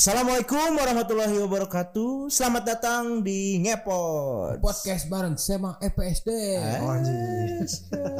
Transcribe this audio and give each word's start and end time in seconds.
Assalamualaikum 0.00 0.80
warahmatullahi 0.80 1.36
wabarakatuh. 1.44 2.32
Selamat 2.32 2.72
datang 2.72 3.20
di 3.20 3.60
Ngepot. 3.60 4.56
podcast 4.64 5.04
bareng 5.12 5.36
Sema 5.36 5.76
EPSD. 5.76 6.28
Oh, 6.80 6.96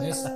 Yes. 0.04 0.29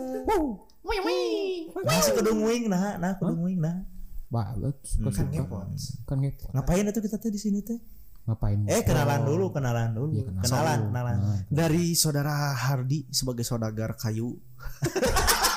Nah, 1.84 2.00
si 2.00 2.16
kedung 2.16 2.48
wing 2.48 2.72
nah, 2.72 2.96
nah 2.96 3.20
kedung 3.20 3.44
wing 3.44 3.60
nah. 3.60 3.84
Balut 4.32 4.80
Kan 4.88 5.12
suka. 5.12 5.28
ngepot. 5.28 5.68
Kan 6.08 6.24
ngepot. 6.24 6.48
Ngapain 6.56 6.88
itu 6.88 7.00
kita 7.04 7.20
teh 7.20 7.28
di 7.28 7.36
sini 7.36 7.60
teh? 7.60 7.76
Ngapain? 8.24 8.64
Eh 8.64 8.80
kenalan 8.80 9.28
dulu, 9.28 9.52
kenalan 9.52 9.92
dulu. 9.92 10.24
Kenalan. 10.24 10.48
kenalan, 10.48 10.80
kenalan. 10.88 11.16
Nah, 11.20 11.40
dari 11.52 11.92
saudara 11.92 12.56
Hardi 12.56 13.04
sebagai 13.12 13.44
saudagar 13.44 14.00
kayu. 14.00 14.32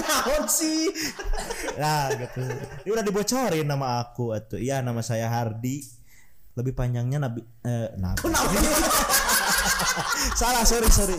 Naon 0.00 0.44
sih? 0.46 0.88
Nah, 1.76 2.08
gitu. 2.12 2.40
Ini 2.84 2.90
udah 2.90 3.04
dibocorin 3.04 3.64
nama 3.64 4.00
aku 4.00 4.32
atuh. 4.32 4.58
Iya, 4.58 4.80
nama 4.80 5.00
saya 5.00 5.26
Hardi. 5.26 5.82
Lebih 6.54 6.74
panjangnya 6.74 7.22
Nabi 7.22 7.40
eh 7.62 7.94
Nabi. 7.96 8.26
Salah, 10.36 10.64
sorry, 10.64 10.88
sorry. 10.88 11.16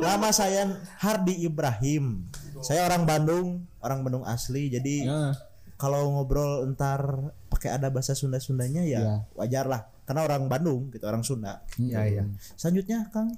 Nama 0.00 0.28
saya 0.30 0.66
Hardi 0.98 1.42
Ibrahim. 1.42 2.26
Saya 2.60 2.86
orang 2.86 3.04
Bandung, 3.04 3.46
orang 3.80 4.00
Bandung 4.00 4.24
asli. 4.24 4.68
Jadi 4.68 5.04
ya. 5.04 5.32
kalau 5.76 6.12
ngobrol 6.12 6.64
entar 6.64 7.00
pakai 7.48 7.72
ada 7.72 7.88
bahasa 7.88 8.12
Sunda-Sundanya 8.12 8.84
ya 8.84 9.00
Iya. 9.00 9.14
wajar 9.34 9.64
lah. 9.66 9.82
Karena 10.04 10.26
orang 10.26 10.50
Bandung, 10.50 10.90
gitu, 10.90 11.06
orang 11.06 11.22
Sunda. 11.22 11.62
Ya, 11.78 12.02
ya. 12.02 12.26
Selanjutnya, 12.58 13.06
Kang. 13.14 13.30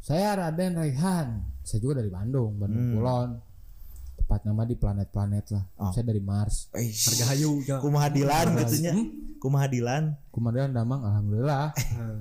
Saya 0.00 0.36
Raden 0.36 0.76
Raihan. 0.76 1.44
Saya 1.64 1.80
juga 1.80 2.04
dari 2.04 2.12
Bandung, 2.12 2.56
Bandung 2.56 2.76
Hmm. 2.82 2.94
Kulon. 2.96 3.30
Tepat 4.30 4.46
nama 4.46 4.62
di 4.62 4.78
planet-planet 4.78 5.46
lah. 5.50 5.64
Oh. 5.74 5.90
Saya 5.90 6.06
dari 6.06 6.22
Mars. 6.22 6.70
Eh, 6.78 6.86
Harga 6.86 7.34
hayu 7.34 7.66
ya. 7.66 7.82
kumaha 7.82 8.06
Dilan 8.06 8.62
gitunya. 8.62 8.94
Hmm? 8.94 9.34
Kumaha 9.42 9.66
Dilan. 9.66 10.14
Kemudian 10.30 10.70
Damang 10.70 11.02
alhamdulillah. 11.02 11.74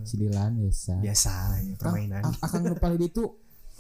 si 0.10 0.18
Dilan 0.18 0.58
biasa. 0.58 1.06
Biasa 1.06 1.34
ya, 1.62 1.78
permainan. 1.78 2.26
akan 2.42 2.60
lupa 2.66 2.90
itu. 2.98 3.30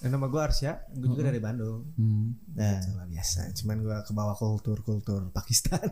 Eh, 0.06 0.14
nama 0.14 0.30
gue 0.30 0.42
Arsya, 0.45 0.78
gue 0.94 1.09
juga 1.09 1.26
dari 1.26 1.42
Bandung. 1.42 1.90
Hmm. 1.98 2.38
Nah, 2.53 2.78
Biasa, 2.78 2.90
biasa. 3.09 3.40
Cuman 3.58 3.81
gue 3.81 3.98
ke 3.98 4.12
bawah 4.14 4.38
kultur-kultur 4.38 5.34
Pakistan. 5.34 5.90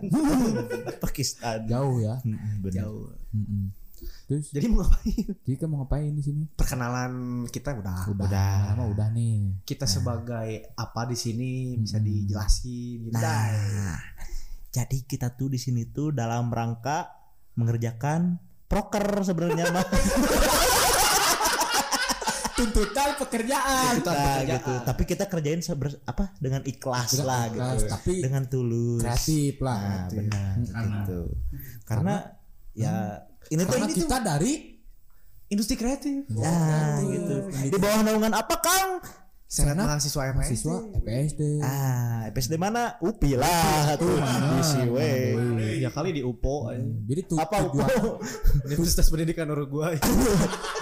Pakistan. 1.09 1.65
Jauh 1.65 1.97
ya. 2.05 2.21
Mm-mm, 2.21 2.61
bener. 2.61 2.85
Jauh. 2.85 3.17
Mm-mm. 3.33 3.73
Terus 3.97 4.51
Jadi 4.51 4.65
mau 4.67 4.81
ngapain? 4.81 5.25
jadi 5.41 5.55
kamu 5.57 5.75
ngapain 5.81 6.11
di 6.11 6.21
sini? 6.21 6.43
Perkenalan 6.53 7.13
kita 7.47 7.73
udah. 7.73 7.99
Udah, 8.11 8.25
Udah. 8.27 8.53
lama 8.71 8.83
udah 8.87 9.07
nih. 9.09 9.63
Kita 9.63 9.85
sebagai 9.85 10.73
apa 10.73 11.01
di 11.05 11.15
sini 11.15 11.49
bisa 11.75 11.97
dijelasin 11.97 13.09
gitu. 13.09 13.15
Nah, 13.15 13.97
jadi 14.69 14.97
kita 15.01 15.33
tuh 15.33 15.49
di 15.49 15.57
sini 15.57 15.87
tuh 15.87 16.11
dalam 16.11 16.51
rangka 16.51 17.09
mengerjakan 17.55 18.37
proker 18.67 19.23
sebenarnya 19.23 19.71
mah. 19.71 19.87
Tuntutan 22.57 23.13
pekerjaan. 23.21 24.01
Nah, 24.01 24.41
gitu. 24.41 24.73
Tapi 24.81 25.03
kita 25.05 25.29
kerjain 25.29 25.61
seber, 25.61 25.93
apa 26.09 26.33
dengan 26.41 26.65
ikhlas 26.65 27.13
Dengan 27.13 27.27
lah 27.29 27.41
ikhlas, 27.53 27.77
gitu. 27.77 27.91
tapi 27.93 28.13
dengan 28.17 28.43
tulus. 28.49 29.01
Kreatif 29.05 29.55
lah. 29.61 29.77
Nah, 29.77 30.05
benar 30.09 30.53
gitu. 30.65 31.19
Karena 31.85 32.15
ya 32.73 32.93
ini 33.47 33.61
tuh 33.61 33.71
Karena 33.71 33.85
ini 33.85 33.93
tuh 33.93 33.99
kita 34.03 34.17
dari 34.19 34.53
Industri 35.47 35.79
kreatif. 35.79 36.27
Nah, 36.27 36.99
gitu. 37.07 37.35
Di 37.71 37.77
bawah 37.79 38.03
naungan 38.03 38.35
apa, 38.35 38.59
Kang? 38.59 38.99
Senat 39.47 39.79
mahasiswa 39.79 40.27
MSD. 40.27 40.35
mahasiswa 40.35 40.75
EPSD. 40.99 41.41
Ah, 41.63 42.27
PSD 42.35 42.59
mana? 42.59 42.99
UPI 42.99 43.39
lah 43.39 43.95
tuh. 43.95 44.19
Bisi 44.51 44.91
we. 44.91 45.39
Ya 45.79 45.87
kali 45.87 46.11
di 46.11 46.19
UPO. 46.19 46.75
eh. 46.75 46.83
Jadi 47.07 47.21
tuh 47.23 47.39
Apa 47.39 47.63
tujuan 47.63 47.87
Universitas 48.67 49.07
Pendidikan 49.07 49.47
Uruguay. 49.47 49.95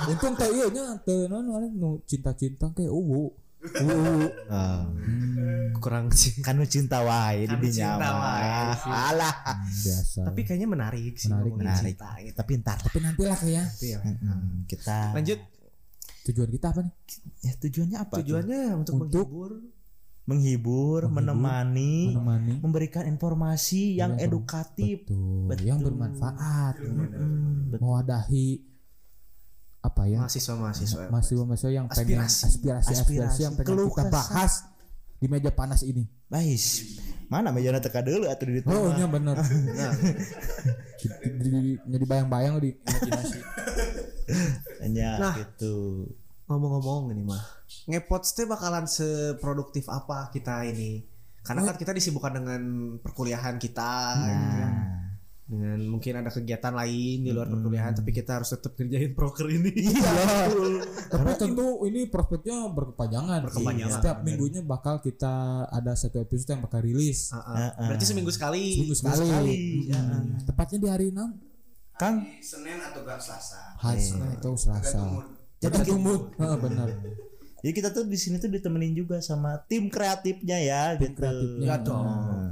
untung 0.09 0.34
teh 0.34 0.50
ieu 0.50 0.73
nya 0.73 0.97
teu 1.06 1.29
naon 1.29 1.45
nu 1.78 2.01
cinta-cinta 2.09 2.73
ke 2.73 2.89
uwu. 2.89 3.38
Ah, 4.47 4.85
Kurang 5.75 6.09
sih. 6.09 6.39
Kanu 6.39 6.65
cinta 6.65 7.01
wae 7.01 7.45
di 7.45 7.69
cinta 7.69 8.09
wae. 8.11 8.49
Alah. 8.85 9.35
Biasa. 9.65 10.25
Tapi 10.25 10.41
kayaknya 10.41 10.67
menarik 10.67 11.13
sih. 11.13 11.29
Menarik, 11.29 11.53
Menarik. 11.53 11.93
cinta 11.93 12.09
gitu. 12.19 12.35
Tapi 12.35 12.51
ntar 12.57 12.77
tapi 12.79 12.97
nantilah 12.99 13.37
kayak 13.37 13.51
ya. 13.51 13.63
Iya. 13.79 13.97
Hmm, 14.01 14.65
kita 14.65 15.13
Lanjut. 15.13 15.39
Tujuan 16.25 16.49
kita 16.49 16.73
apa 16.73 16.81
nih? 16.81 16.93
ya 17.39 17.53
tujuannya 17.55 17.97
apa? 17.99 18.13
tuh? 18.13 18.19
Tujuannya 18.19 18.61
untuk, 18.75 18.93
Untuk- 18.97 19.29
menghibur. 19.29 19.51
menghibur, 20.25 21.01
Menghibur, 21.05 21.13
menemani, 21.13 21.95
Menemani. 22.09 22.53
memberikan 22.57 23.05
informasi 23.05 23.93
yang 23.93 24.17
Yang 24.17 24.25
edukatif. 24.25 24.97
Betul. 25.05 25.45
Betul. 25.45 25.65
Yang 25.69 25.79
bermanfaat. 25.85 26.73
Mm, 26.81 26.97
betul. 27.69 27.77
Mewadahi 27.77 28.47
apa 29.85 30.03
ya? 30.06 30.19
Mahasiswa-mahasiswa. 30.19 31.07
Mahasiswa-mahasiswa 31.07 31.72
yang 31.72 31.85
pengen 31.88 32.19
Aspirasi. 32.19 32.41
aspirasi-aspirasi 32.50 32.91
Aspirasi. 33.06 33.40
yang 33.41 33.53
pengen 33.53 33.69
Keluh 33.69 33.90
kita 33.90 34.09
bahas 34.09 34.53
di 35.16 35.28
meja 35.28 35.50
panas 35.50 35.81
ini. 35.81 36.03
Bais. 36.25 36.97
Mana 37.25 37.50
mejana 37.50 37.78
teka 37.78 38.01
dulu 38.01 38.25
atau 38.25 38.45
di 38.45 38.62
Oh, 38.63 38.90
iya 38.91 39.06
bener. 39.06 39.38
Nah, 39.78 39.94
Di- 40.97 41.38
di- 41.40 41.78
Jadi 41.79 42.03
bayang-bayang 42.03 42.57
di 42.57 42.74
imajinasi. 42.75 43.40
Hanya 44.81 45.09
Nah. 45.18 45.35
gitu. 45.38 46.06
ngomong-ngomong 46.45 47.09
ini 47.09 47.25
mah. 47.25 47.41
Ngepots 47.85 48.34
teh 48.34 48.45
bakalan 48.45 48.85
seproduktif 48.85 49.90
apa 49.90 50.29
kita 50.29 50.62
ini? 50.63 51.01
Karena 51.41 51.62
kan 51.63 51.74
kita 51.74 51.90
disibukkan 51.90 52.38
dengan 52.38 52.62
perkuliahan 53.00 53.57
kita 53.57 53.91
gitu 54.19 54.29
ya. 54.29 54.66
Nah, 54.66 55.04
Dengan 55.45 55.78
mungkin 55.85 56.17
ada 56.17 56.28
kegiatan 56.28 56.73
lain 56.73 57.22
di 57.22 57.29
luar 57.29 57.45
perkuliahan 57.45 57.94
tapi 57.94 58.09
kita 58.09 58.41
harus 58.41 58.50
tetap 58.50 58.73
kerjain 58.73 59.13
proker 59.13 59.45
ini. 59.47 59.69
Iya. 59.69 60.11
Tapi 61.13 61.31
tentu 61.38 61.85
ini 61.85 62.09
prospeknya 62.09 62.66
berkepanjangan. 62.67 63.45
Berkepanjangan, 63.45 63.94
Setiap 63.95 64.17
bener. 64.17 64.25
minggunya 64.25 64.61
bakal 64.61 64.97
kita 65.00 65.33
ada 65.69 65.94
satu 65.94 66.17
episode 66.17 66.50
yang 66.50 66.66
bakal 66.66 66.81
rilis 66.81 67.29
Ah, 67.29 67.45
ah. 67.69 67.85
Berarti 67.85 68.06
seminggu 68.07 68.33
sekali. 68.33 68.73
seminggu 68.73 68.97
sekali. 68.97 69.22
sekali, 69.22 69.57
Hmm. 69.88 70.41
Tepatnya 70.44 70.78
di 70.79 70.89
hari 70.89 71.06
enam 71.09 71.29
Kang, 71.94 72.25
Senin 72.41 72.81
atau 72.81 73.06
gak 73.06 73.22
Selasa. 73.22 73.77
hari 73.77 74.01
Senin 74.01 74.33
atau 74.33 74.51
Selasa. 74.56 75.00
Jadi 75.56 75.77
Jadi 75.77 75.88
kita- 75.88 76.01
mood. 76.01 76.22
Heeh, 76.35 76.57
benar. 76.59 76.89
Jadi 77.65 77.81
kita 77.81 77.89
tuh 77.89 78.05
di 78.05 78.13
sini 78.13 78.37
tuh 78.37 78.45
ditemenin 78.45 78.93
juga 78.93 79.17
sama 79.25 79.57
tim 79.65 79.89
kreatifnya 79.89 80.61
ya 80.61 80.93
gitu. 81.01 81.17
kreatifnya. 81.17 81.65
Ya 81.65 81.75
dong. 81.81 82.05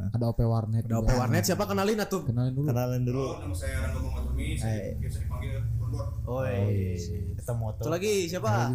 Ada 0.10 0.26
OP 0.26 0.42
Warnet. 0.42 0.90
Ada 0.90 0.98
juga. 0.98 1.06
OP 1.06 1.10
Warnet 1.22 1.44
siapa 1.46 1.64
kenalin 1.70 2.02
atuh? 2.02 2.26
Kenalin 2.26 2.54
dulu. 2.58 2.66
Kenalan 2.74 3.02
dulu. 3.06 3.22
Oh, 3.22 3.38
nama 3.46 3.54
saya 3.54 3.78
Rangga 3.86 4.00
Muhammad 4.02 4.34
Umi, 4.34 4.58
saya 4.58 4.98
biasa 4.98 5.18
dipanggil 5.22 5.54
Bondor. 5.78 6.08
Oi. 6.26 6.98
Ketemu 7.38 7.66
tuh. 7.78 7.90
Lagi 7.94 8.14
siapa? 8.26 8.74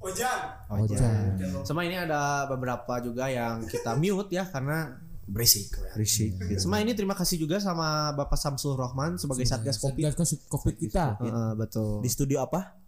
Ojan. 0.00 0.38
Ojan. 0.72 1.20
Sama 1.68 1.84
ini 1.84 2.00
ada 2.00 2.48
beberapa 2.48 3.04
juga 3.04 3.28
yang 3.28 3.68
kita 3.68 3.92
mute 4.00 4.32
ya 4.32 4.48
karena 4.48 4.96
berisik. 5.28 5.68
Risik 6.00 6.40
gitu. 6.48 6.64
Sama 6.64 6.80
ini 6.80 6.96
terima 6.96 7.12
kasih 7.12 7.36
juga 7.36 7.60
sama 7.60 8.16
Bapak 8.16 8.40
Samsul 8.40 8.72
Rohman 8.72 9.20
sebagai 9.20 9.44
Satgas 9.44 9.76
Covid. 9.76 10.16
Satgas 10.16 10.32
Covid 10.48 10.80
kita. 10.80 11.20
Heeh, 11.20 11.52
betul. 11.60 12.00
Di 12.00 12.08
studio 12.08 12.40
apa? 12.40 12.83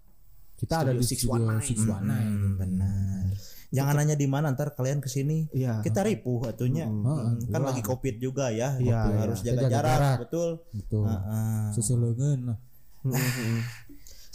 Kita 0.57 0.83
ada 0.83 0.91
di 0.91 1.05
Studio 1.05 1.37
studio 1.37 1.53
619. 1.61 2.01
619. 2.01 2.17
Hmm, 2.17 2.53
benar. 2.57 3.25
Jangan 3.67 3.95
nanya 3.95 4.17
di 4.17 4.25
mana 4.25 4.47
ntar 4.51 4.73
kalian 4.73 4.99
ke 4.99 5.07
sini. 5.07 5.45
Iya. 5.53 5.83
Kita 5.83 6.01
ripuh 6.01 6.49
atunya. 6.49 6.87
Mm. 6.87 7.03
Heeh, 7.03 7.31
Kan 7.51 7.61
wah. 7.61 7.69
lagi 7.69 7.83
covid 7.83 8.17
juga 8.17 8.49
ya. 8.49 8.79
Iya, 8.79 8.81
iya. 8.81 9.01
harus 9.21 9.43
Kita 9.43 9.53
jaga, 9.53 9.61
jaga 9.61 9.73
jarak, 9.75 9.91
jarak. 9.93 10.17
betul. 10.25 10.49
Betul. 10.73 11.05
Heeh. 11.05 11.65
Seselengen 11.73 12.39
lah. 12.47 12.59
Mm-mm. 13.05 13.59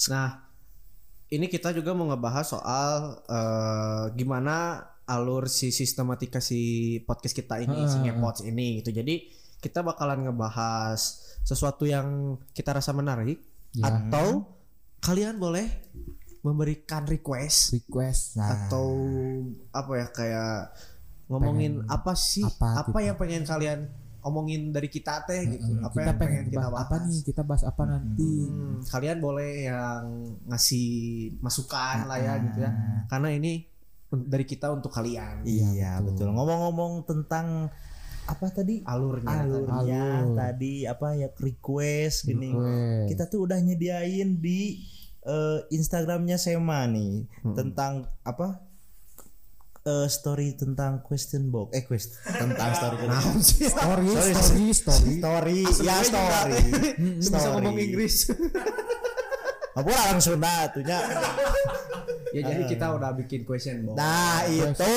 Nah, 0.10 0.50
ini 1.30 1.46
kita 1.46 1.70
juga 1.72 1.94
mau 1.94 2.10
ngebahas 2.10 2.44
soal 2.44 2.92
eh, 3.24 4.06
gimana 4.14 4.82
alur 5.06 5.46
si 5.46 5.70
sistematika 5.70 6.42
si 6.42 6.62
podcast 7.06 7.34
kita 7.34 7.62
ini, 7.62 7.86
si 7.86 7.98
Ah. 7.98 8.10
Ngepots 8.10 8.42
ini 8.42 8.82
gitu. 8.82 8.90
Jadi 8.92 9.30
kita 9.58 9.82
bakalan 9.82 10.26
ngebahas 10.26 10.98
sesuatu 11.42 11.86
yang 11.86 12.34
kita 12.52 12.74
rasa 12.74 12.92
menarik 12.92 13.46
Ya. 13.72 13.88
atau 13.88 14.50
kalian 15.02 15.36
boleh 15.36 15.68
memberikan 16.42 17.06
request 17.06 17.74
Request. 17.76 18.38
Nah, 18.38 18.66
atau 18.70 18.88
apa 19.70 19.92
ya 19.94 20.08
kayak 20.10 20.56
ngomongin 21.30 21.82
Pengen 21.82 21.90
apa 21.90 22.14
sih 22.14 22.44
apa 22.44 22.86
apa, 22.86 22.98
gitu. 22.98 23.08
yang 23.08 23.18
pengen 23.18 23.44
kalian 23.46 23.80
omongin 24.22 24.70
dari 24.70 24.86
kita 24.86 25.26
teh 25.26 25.42
gitu 25.48 25.82
Mm, 25.82 25.82
apa 25.82 25.96
kita 25.96 26.06
yang 26.06 26.18
pengen 26.18 26.34
pengen 26.38 26.44
kita 26.50 26.62
bahas 26.62 26.82
apa 26.86 26.96
nih? 27.02 27.20
Kita 27.26 27.42
bahas 27.42 27.64
apa 27.66 27.84
nanti? 27.86 28.30
Hmm, 28.46 28.76
kalian 28.86 29.18
boleh 29.18 29.52
yang 29.66 30.04
ngasih 30.46 30.88
masukan 31.42 31.98
lah 32.06 32.18
ya 32.18 32.34
gitu 32.42 32.58
ya 32.62 32.72
karena 33.08 33.28
ini 33.34 33.66
dari 34.12 34.44
kita 34.44 34.68
untuk 34.70 34.92
kalian 34.92 35.42
Iya, 35.48 36.04
betul. 36.04 36.28
betul. 36.28 36.28
Ngomong-ngomong 36.36 37.08
tentang 37.08 37.72
apa 38.32 38.48
tadi? 38.50 38.80
alurnya 38.82 39.44
Alurnya 39.44 40.04
Alur. 40.24 40.36
tadi 40.36 40.74
apa 40.84 41.08
ya 41.14 41.28
request 41.30 42.26
gini. 42.26 42.50
Request. 42.50 43.08
Kita 43.08 43.24
tuh 43.28 43.40
udah 43.44 43.60
nyediain 43.60 44.38
di 44.38 44.80
eh, 45.22 45.60
Instagramnya 45.70 46.36
Sema 46.36 46.88
nih 46.88 47.28
Hmm. 47.42 47.54
tentang 47.54 47.94
apa 48.22 48.64
eh, 49.82 50.08
story 50.08 50.54
tentang 50.54 51.02
question 51.02 51.50
box. 51.50 51.74
Eh 51.74 51.84
quest 51.84 52.18
tentang 52.24 52.72
story 52.72 52.98
story 53.02 54.08
Sorry, 54.08 54.08
story 54.32 54.66
story. 54.72 55.12
Story. 55.18 55.60
Ya 55.82 55.98
story. 56.02 56.62
Bisa 57.20 57.38
ngomong 57.52 57.76
Inggris. 57.76 58.30
Apa 59.72 59.88
orang 59.88 60.20
Sunda 60.20 60.68
tuhnya 60.70 61.00
ya 62.32 62.42
jadi 62.46 62.64
kita 62.66 62.86
udah 62.92 63.12
bikin 63.14 63.44
question 63.44 63.84
box 63.84 63.96
nah 63.96 64.42
itu 64.44 64.96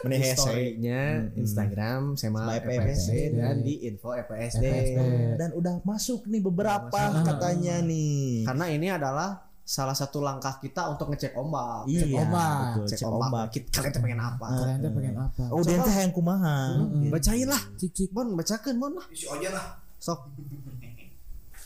meni 0.00 0.14
di 0.14 0.22
hese 0.22 0.36
story-nya 0.36 1.00
Instagram 1.34 2.14
Sama 2.14 2.46
FPSD. 2.54 2.70
FPSD 2.70 3.10
dan 3.34 3.54
di 3.60 3.74
info 3.82 4.12
FPSD. 4.12 4.66
Dan 5.34 5.50
udah 5.52 5.82
masuk 5.82 6.24
nih 6.24 6.40
beberapa 6.40 6.94
katanya 7.22 7.80
nih 7.80 8.44
Karena 8.44 8.64
ini 8.68 8.86
adalah 8.88 9.42
salah 9.60 9.92
satu 9.92 10.20
langkah 10.20 10.60
kita 10.60 10.92
untuk 10.92 11.08
ngecek 11.08 11.32
ombak. 11.34 11.88
iya 11.88 12.04
ombak. 12.20 12.76
betul, 12.76 12.84
Cek, 12.84 12.98
cek 13.00 13.06
ombak. 13.08 13.24
ombak 13.24 13.46
Kita, 13.48 13.68
kalian 13.74 13.90
tuh 13.90 14.02
pengen 14.04 14.20
apa? 14.20 14.46
kalian 14.52 14.78
tuh 14.78 14.92
pengen 14.92 15.14
apa 15.16 15.42
oh 15.48 15.60
dia 15.60 15.78
teh 15.80 15.96
yang 15.96 16.12
kumaha 16.12 16.56
Bacain 17.08 17.48
lah. 17.48 17.62
cik 17.74 17.90
cik 17.90 18.08
Bon, 18.12 18.28
bacakan 18.30 18.74
Bon 18.76 18.92
lah. 18.92 19.06
Isi 19.08 19.24
aja 19.24 19.48
lah. 19.50 19.66
Sok. 19.96 20.20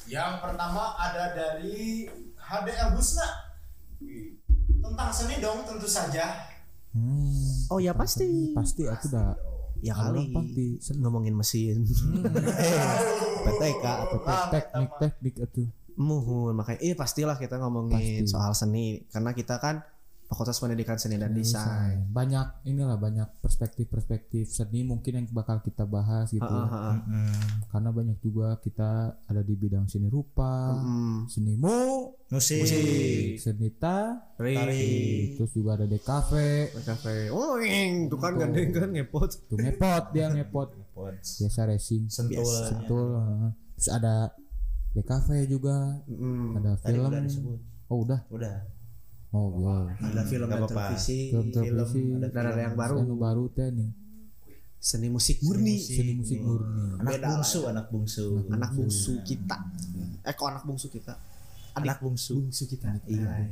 Yang 0.06 0.32
pertama 0.40 0.94
ada 0.96 1.34
dari 1.34 2.06
HDL 2.38 2.94
Husna. 2.94 3.28
Tentang 4.78 5.10
seni 5.10 5.38
dong 5.38 5.62
tentu 5.62 5.84
saja. 5.84 6.48
hmm, 6.92 7.68
Oh 7.68 7.78
ya 7.78 7.92
pasti. 7.92 8.52
pasti 8.52 8.84
aku 8.84 9.06
udah 9.08 9.34
Ya 9.78 9.94
kali. 9.94 10.30
pasti. 10.30 10.66
ngomongin 10.96 11.34
mesin. 11.34 11.86
PTK 13.44 13.84
atau 13.84 14.18
teknik 14.50 14.90
teknik 14.98 15.34
itu 15.38 15.62
Muhun 15.94 16.54
makanya 16.54 16.78
eh 16.80 16.94
pastilah 16.94 17.34
kita 17.34 17.58
ngomongin 17.58 18.22
Pasti. 18.22 18.30
soal 18.30 18.52
seni 18.52 19.02
karena 19.08 19.30
kita 19.32 19.58
kan 19.58 19.82
Fakultas 20.28 20.60
Pendidikan 20.60 20.94
Seni 20.94 21.16
dan 21.16 21.32
Desain. 21.32 22.04
banyak 22.06 22.62
inilah 22.62 22.94
banyak 22.94 23.40
perspektif-perspektif 23.40 24.44
seni 24.46 24.80
mungkin 24.82 25.12
yang 25.14 25.26
bakal 25.30 25.58
kita 25.58 25.82
bahas 25.82 26.28
gitu 26.28 26.44
Heeh, 26.44 26.68
heeh. 26.68 27.32
karena 27.66 27.88
banyak 27.88 28.18
juga 28.18 28.54
kita 28.58 28.90
ada 29.18 29.40
di 29.40 29.54
bidang 29.54 29.84
seni 29.84 30.06
rupa 30.06 30.76
Hmm. 30.76 31.24
seni 31.26 31.56
mu 31.56 32.12
musik. 32.28 32.60
seni 33.34 33.72
ta 33.72 34.20
Ri. 34.36 35.34
terus 35.34 35.50
juga 35.50 35.74
ada 35.74 35.84
DKV 35.84 36.32
Cafe. 36.78 37.16
Oh, 37.28 37.56
ing, 37.56 38.06
tuh 38.06 38.16
kan 38.16 38.36
gandeng 38.36 38.68
kan 38.70 38.88
ngepot. 38.90 39.32
tuh 39.48 39.56
ngepot 39.56 40.12
dia 40.12 40.28
ngepot. 40.28 40.68
Biasa 41.16 41.64
racing. 41.66 42.06
Sentul. 42.06 42.44
Sentul 42.44 43.16
heeh. 43.16 43.50
terus 43.74 43.88
ada 43.88 44.28
DKV 44.92 45.28
juga. 45.46 46.04
Mm. 46.04 46.52
ada 46.54 46.70
tadi 46.76 46.94
film. 46.94 47.08
udah 47.08 47.22
disebut. 47.22 47.58
Oh 47.88 48.04
udah? 48.04 48.20
Udah 48.28 48.56
oh 49.34 49.48
ya 49.60 49.76
Ada 50.00 50.22
film 50.24 50.46
Nggak 50.48 50.60
dan 50.60 50.70
televisi, 50.72 51.18
film 51.32 51.48
televisi. 51.52 52.00
dan 52.16 52.44
ada 52.48 52.60
yang 52.62 52.76
baru. 52.76 52.96
anu 53.04 53.16
baru 53.20 53.44
teh 53.52 53.68
nih. 53.68 53.90
Seni 54.78 55.10
musik 55.10 55.42
murni. 55.42 55.76
seni 55.76 56.14
musik. 56.14 56.38
Murni. 56.40 57.02
anak 57.02 57.20
bungsu 57.20 57.60
anak 57.66 57.86
bungsu. 57.90 58.26
Anak 58.48 58.70
bungsu. 58.72 59.12
Kita. 59.26 59.58
Eh 60.22 60.32
kok 60.32 60.48
anak 60.48 60.64
bungsu 60.64 60.88
kita? 60.88 61.14
anak 61.78 61.98
bungsu. 62.02 62.34
Bungsu 62.42 62.64
kita. 62.66 62.90
iya. 63.06 63.46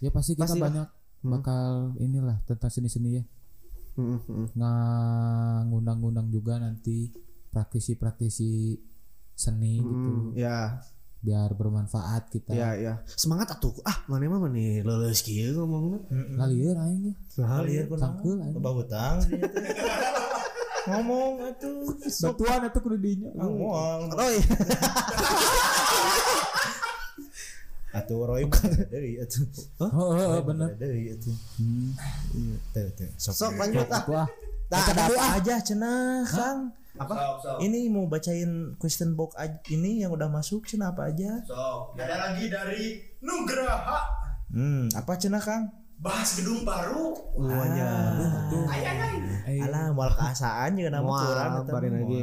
ya 0.00 0.10
pasti 0.12 0.36
kita 0.36 0.52
Pastilah. 0.52 0.64
banyak 0.68 0.88
bakal 1.26 1.96
inilah 1.98 2.38
tentang 2.44 2.70
seni-seni 2.70 3.20
ya. 3.20 3.24
Mm, 3.96 4.20
mm. 4.28 4.46
ngundang-ngundang 5.72 6.28
juga 6.28 6.60
nanti 6.60 7.08
praktisi-praktisi 7.48 8.76
seni 9.32 9.80
gitu. 9.80 10.36
Ya, 10.36 10.80
biar 11.26 11.50
bermanfaat 11.58 12.30
kita 12.30 12.54
ya, 12.54 12.78
ya. 12.78 12.92
Semangat 13.02 13.58
atuh. 13.58 13.74
Ah, 13.82 14.06
mana 14.06 14.30
mah 14.30 14.46
nih 14.46 14.86
lulus 14.86 15.26
kieu 15.26 15.58
ngomongna. 15.58 15.98
ngalieur 16.38 16.78
aing 16.78 17.10
ge. 17.10 17.12
Kalian 17.42 17.84
pun 17.90 17.98
Sangkeul 17.98 18.38
aing. 18.38 18.54
Loba 18.54 18.70
hutang 18.78 19.18
teh. 19.26 19.42
ngomong 20.86 21.42
atuh 21.50 21.82
batuan 21.98 22.70
itu 22.70 22.78
kudu 22.78 22.94
dinya 23.02 23.30
ngomong 23.34 24.14
Roy. 24.14 24.38
atuh 27.98 28.22
Roy 28.22 28.46
bukan 28.46 28.70
dari 28.86 29.18
atuh 29.18 29.42
oh, 29.82 29.90
oh, 29.90 30.14
oh, 30.14 30.40
bener 30.46 30.78
dari 30.78 31.10
atuh 31.10 31.34
hmm. 31.58 31.90
tuh 32.70 33.10
sok 33.18 33.34
Sok 33.34 33.52
lanjut 33.58 33.88
ah. 33.90 33.98
itu 33.98 34.12
ah 34.14 34.28
ada 34.70 35.02
apa 35.10 35.22
aja 35.42 35.54
cenah 35.62 36.22
Kang 36.28 36.70
Apa? 36.96 37.14
Sok, 37.14 37.36
sok. 37.44 37.58
ini 37.60 37.92
mau 37.92 38.08
bacain 38.08 38.72
question 38.80 39.12
box 39.12 39.36
ini 39.68 40.00
yang 40.00 40.12
udah 40.16 40.32
masuk 40.32 40.64
cenah 40.64 40.96
apa 40.96 41.12
aja 41.12 41.44
Sok. 41.44 41.96
Ada 42.00 42.16
lagi 42.32 42.44
dari 42.48 42.84
Nugraha. 43.20 44.00
hmm 44.52 44.92
apa 44.96 45.12
cenah 45.20 45.42
Kang 45.42 45.64
Bahas 45.96 46.36
gedung 46.36 46.60
baru. 46.60 47.16
Semuanya. 47.32 47.88
Ay, 48.68 48.84
ay, 48.84 48.96
ay. 49.00 49.16
eh, 49.48 49.64
alah 49.64 49.96
moal 49.96 50.12
keasaan 50.12 50.76
juga 50.76 50.92
nama 50.92 51.08
kurang 51.08 51.52
barin 51.72 51.88
mah, 51.88 52.00
lagi. 52.04 52.20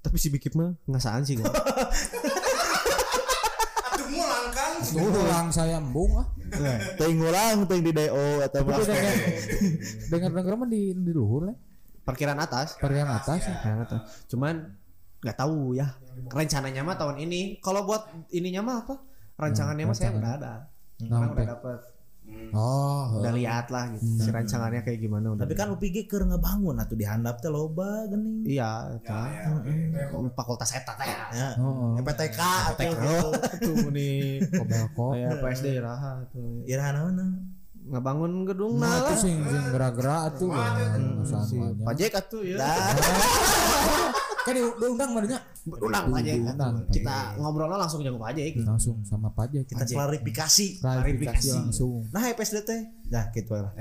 Tapi 0.00 0.16
si 0.16 0.32
Bikip 0.32 0.56
mah 0.56 0.72
ngasaan 0.88 1.28
sih 1.28 1.36
kan. 1.36 1.52
Mulang 4.10 4.48
kan. 4.50 5.52
saya 5.54 5.78
embung 5.78 6.18
ah 6.18 6.26
teuing 6.98 7.22
ulang 7.22 7.62
teuing 7.70 7.84
di 7.86 7.92
DO 7.94 8.42
atau 8.42 8.60
dengar 10.10 10.30
dengar 10.34 10.54
mah 10.58 10.66
di 10.66 10.90
di 10.90 11.12
luhur 11.14 11.46
lah 11.46 11.56
Parkiran 12.10 12.38
atas. 12.38 12.68
parkiran 12.76 13.08
atas 13.08 13.40
ya. 13.40 13.54
Parkiran 13.54 13.80
atas. 13.82 14.00
Cuman 14.26 14.54
nggak 15.20 15.36
tahu 15.36 15.72
ya. 15.72 15.86
Rencananya 16.26 16.82
mah 16.82 16.96
tahun 16.96 17.16
ini. 17.20 17.40
Kalau 17.58 17.82
buat 17.82 18.02
ininya 18.30 18.60
mah 18.60 18.76
apa? 18.82 18.94
Rancangannya 19.36 19.84
mah 19.84 19.94
saya 19.94 20.10
udah 20.12 20.32
ada. 20.34 20.54
Orang 21.00 21.32
udah 21.32 21.48
dapet. 21.48 21.80
oh 22.52 23.18
Udah 23.18 23.32
lihat 23.32 23.68
lah 23.68 23.90
gitu. 23.90 24.06
Si 24.20 24.28
rancangannya 24.28 24.80
kayak 24.80 25.00
gimana 25.00 25.34
udah. 25.34 25.42
tapi 25.42 25.54
kan 25.54 25.66
UPG 25.68 26.06
keur 26.06 26.22
ngebangun 26.24 26.78
atuh 26.78 26.94
di 26.94 27.02
handap 27.02 27.40
teh 27.40 27.48
loba 27.48 28.06
geuning 28.06 28.46
Iya, 28.46 29.00
kan. 29.02 29.64
Fakultas 30.30 30.70
eta 30.70 30.94
teh. 30.94 31.10
ya 31.34 31.58
oh, 31.58 31.96
oh. 31.96 31.98
PTK 31.98 32.38
atau 32.70 32.86
gitu 32.86 33.72
Tuh 33.74 33.90
nih. 33.90 34.46
kobelko 34.46 35.06
Kayak 35.10 35.42
PSD 35.42 35.66
raha 35.82 36.22
tuh. 36.30 36.62
iraha 36.64 36.90
naon 36.94 37.18
Ngebangun 37.80 38.44
gedung 38.44 38.76
nah 38.76 38.86
nah 38.86 38.96
itu 39.02 39.14
sing 39.18 39.40
sing 39.40 39.62
gerak-gerak 39.72 40.36
tuh 40.36 40.52
Si 41.22 41.32
semuanya 41.48 41.84
Pajek 41.86 42.10
atuh 42.12 42.42
ya. 42.44 42.56
kan 44.40 44.56
di- 44.56 44.72
diundang 44.76 45.10
barunya 45.12 45.36
Undang 45.68 46.08
Pajek. 46.10 46.34
Diundang. 46.40 46.74
Kita 46.88 47.16
ngobrolnya 47.36 47.76
langsung 47.76 48.00
jeung 48.00 48.16
Pajek. 48.16 48.56
langsung 48.60 49.00
sama 49.04 49.28
pajak 49.30 49.64
kita 49.64 49.84
klarifikasi 49.84 50.80
klarifikasi 50.80 51.48
langsung 51.52 52.08
nah 52.08 52.24
PSD 52.32 52.64
teh 52.64 52.80
nah 53.08 53.28
gitu 53.32 53.52
lah 53.52 53.72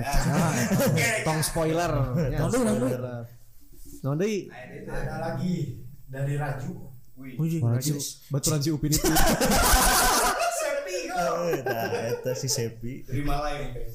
Tong 1.28 1.40
spoiler. 1.40 1.92
Ya, 2.28 2.38
Tong 2.40 2.52
spoiler. 2.52 3.24
Nah, 4.00 4.16
deui. 4.16 4.48
Ada 4.88 5.16
lagi 5.20 5.84
dari 6.08 6.40
Raju. 6.40 6.72
Wih. 7.20 7.60
Raju. 7.60 7.96
baturan 8.32 8.60
si 8.64 8.72
Upin 8.72 8.92
itu. 8.92 9.04
Eh, 11.50 11.62
nah 11.62 11.84
eta 12.08 12.32
si 12.34 12.48
Sepi 12.48 13.04
Dari 13.04 13.22
Malay 13.22 13.56
nih. 13.70 13.88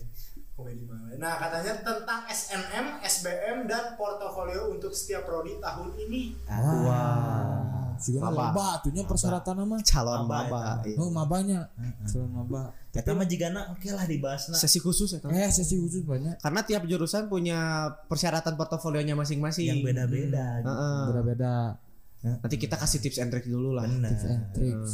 Komedi 0.55 0.87
Malay. 0.87 1.19
Nah, 1.19 1.35
katanya 1.35 1.83
tentang 1.83 2.21
SNM, 2.25 3.03
SBM 3.03 3.67
dan 3.67 3.95
portofolio 3.95 4.71
untuk 4.71 4.91
setiap 4.91 5.25
prodi 5.25 5.59
tahun 5.59 5.99
ini. 6.01 6.31
wah 6.47 7.63
juga 7.97 8.27
Maba. 8.27 8.51
loba 8.51 8.65
atunya 8.77 9.03
persyaratan 9.03 9.55
mah 9.63 9.79
Calon 9.81 10.27
Maba 10.27 10.39
maba. 10.45 10.61
iya. 10.83 10.99
oh 10.99 11.09
mabanya 11.09 11.71
calon 12.05 12.27
maba 12.29 12.63
Eta 12.91 13.11
mah 13.11 13.23
jigana 13.25 13.71
oke 13.71 13.87
lah 13.89 14.03
dibahasna. 14.05 14.55
Sesi 14.55 14.79
khusus 14.79 15.11
ya. 15.11 15.19
eh 15.29 15.47
sesi 15.49 15.75
khusus 15.77 16.03
banyak 16.03 16.39
Karena 16.39 16.61
tiap 16.63 16.85
jurusan 16.85 17.27
punya 17.27 17.91
persyaratan 18.07 18.55
portofolionya 18.55 19.15
masing-masing. 19.15 19.67
yang 19.69 19.81
beda-beda 19.81 20.63
gitu. 20.63 20.71
Heeh. 20.71 21.84
Beda-beda 22.25 22.41
Nanti 22.41 22.57
kita 22.57 22.75
kasih 22.75 22.99
tips 22.99 23.19
and 23.19 23.29
trick 23.29 23.45
dulu 23.47 23.73
lah. 23.73 23.85
Bener. 23.85 24.09
tips 24.11 24.25
and 24.25 24.43
tricks 24.51 24.93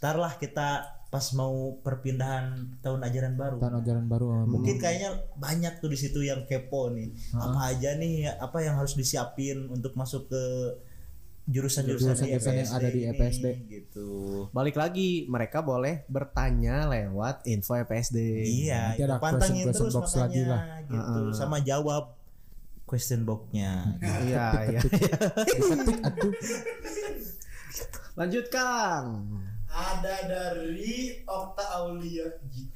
Ntar 0.00 0.16
lah 0.16 0.32
kita 0.34 0.68
pas 1.06 1.26
mau 1.32 1.78
perpindahan 1.78 2.50
tahun 2.80 3.00
ajaran 3.02 3.34
baru. 3.34 3.56
tahun 3.58 3.74
ajaran 3.78 4.04
baru 4.04 4.26
ah, 4.26 4.44
Mungkin 4.44 4.76
kayaknya 4.76 5.10
banyak 5.34 5.78
tuh 5.78 5.86
di 5.86 5.96
situ 5.96 6.20
yang 6.20 6.42
kepo 6.42 6.90
nih. 6.90 7.12
Apa 7.32 7.70
aja 7.70 7.94
nih 7.94 8.26
apa 8.34 8.58
yang 8.58 8.74
harus 8.74 8.92
disiapin 8.92 9.68
untuk 9.68 9.92
masuk 9.92 10.26
ke 10.26 10.42
jurusan-jurusan 11.44 12.16
Jurusan-jurusan 12.16 12.54
yang 12.56 12.72
ada 12.72 12.88
di 12.88 13.00
ini, 13.02 13.10
EPSD. 13.10 13.46
gitu. 13.68 14.08
Balik 14.50 14.74
lagi, 14.74 15.28
mereka 15.28 15.60
boleh 15.60 16.00
bertanya 16.08 16.88
lewat 16.88 17.44
info 17.44 17.76
EPSD. 17.76 18.16
Iya, 18.64 18.96
Nanti 18.96 19.02
ada 19.04 19.16
question- 19.20 19.68
terus 19.70 19.92
box 19.92 20.08
makanya 20.10 20.24
lagi 20.24 20.40
lah. 20.42 20.62
gitu. 20.88 21.20
Sama 21.30 21.60
jawab 21.60 22.16
question 22.84 23.24
box-nya. 23.24 23.98
gitu. 23.98 24.20
Iya, 24.28 24.46
iya. 24.70 24.80
diketik 24.80 26.00
atuh 26.04 26.32
Lanjut 28.14 28.46
Kang. 28.52 29.06
Ada 29.66 30.16
dari 30.30 31.26
Okta 31.26 31.64
Aulia 31.82 32.30
GP. 32.46 32.72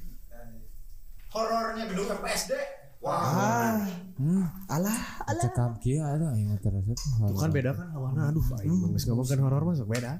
Horornya 1.29 1.85
gedung 1.87 2.09
EPSD. 2.09 2.51
Wah. 2.99 3.15
Ah, 3.15 3.79
hmm 4.19 4.43
alah, 4.67 4.99
cekam 5.39 5.79
kia 5.79 6.03
ada 6.03 6.35
yang 6.35 6.51
terasa 6.59 6.91
kan 7.31 7.47
beda 7.47 7.71
kan 7.71 7.87
hawana 7.95 8.27
aduh 8.27 8.43
aing 8.59 8.91
geus 8.91 9.07
ngomong 9.07 9.23
kan 9.23 9.39
horor 9.39 9.63
masuk 9.63 9.87
beda. 9.87 10.19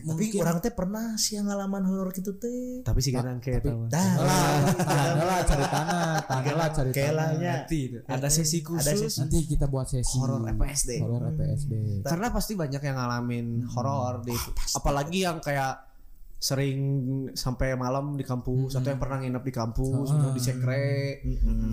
Tapi 0.00 0.16
mungkin 0.16 0.40
orang 0.40 0.58
teh 0.64 0.72
pernah 0.72 1.12
sih 1.20 1.36
yang 1.36 1.52
ngalaman 1.52 1.84
horor 1.84 2.08
gitu 2.16 2.32
teh. 2.40 2.80
Tapi 2.80 3.00
si 3.04 3.12
ganang 3.12 3.36
kayak 3.36 3.68
tahu. 3.68 3.84
Dah 3.92 4.12
lah 5.20 5.40
cari 5.44 5.66
tanah 5.68 6.04
tanda 6.24 6.52
lah 6.56 6.68
cari 6.72 6.92
tanah 6.92 7.66
ada 8.08 8.28
sesi 8.32 8.64
khusus. 8.64 8.80
Ada 8.80 8.92
sesi. 8.96 9.18
nanti 9.20 9.38
kita 9.44 9.68
buat 9.68 9.86
sesi 9.92 10.16
Horor 10.16 10.48
FPSD. 10.56 10.90
horor 11.04 11.22
FPSD 11.36 11.72
Karena 12.00 12.26
pasti 12.32 12.52
banyak 12.56 12.80
yang 12.80 12.96
ngalamin 12.96 13.46
horor 13.76 14.24
di 14.24 14.32
apalagi 14.72 15.28
yang 15.28 15.38
kayak 15.44 15.89
sering 16.40 16.80
sampai 17.36 17.76
malam 17.76 18.16
di 18.16 18.24
kampus 18.24 18.72
atau 18.72 18.88
yang 18.88 18.96
pernah 18.96 19.20
nginep 19.20 19.44
di 19.44 19.52
kampus 19.52 20.08
atau 20.08 20.32
di 20.32 20.40
sekre 20.40 21.20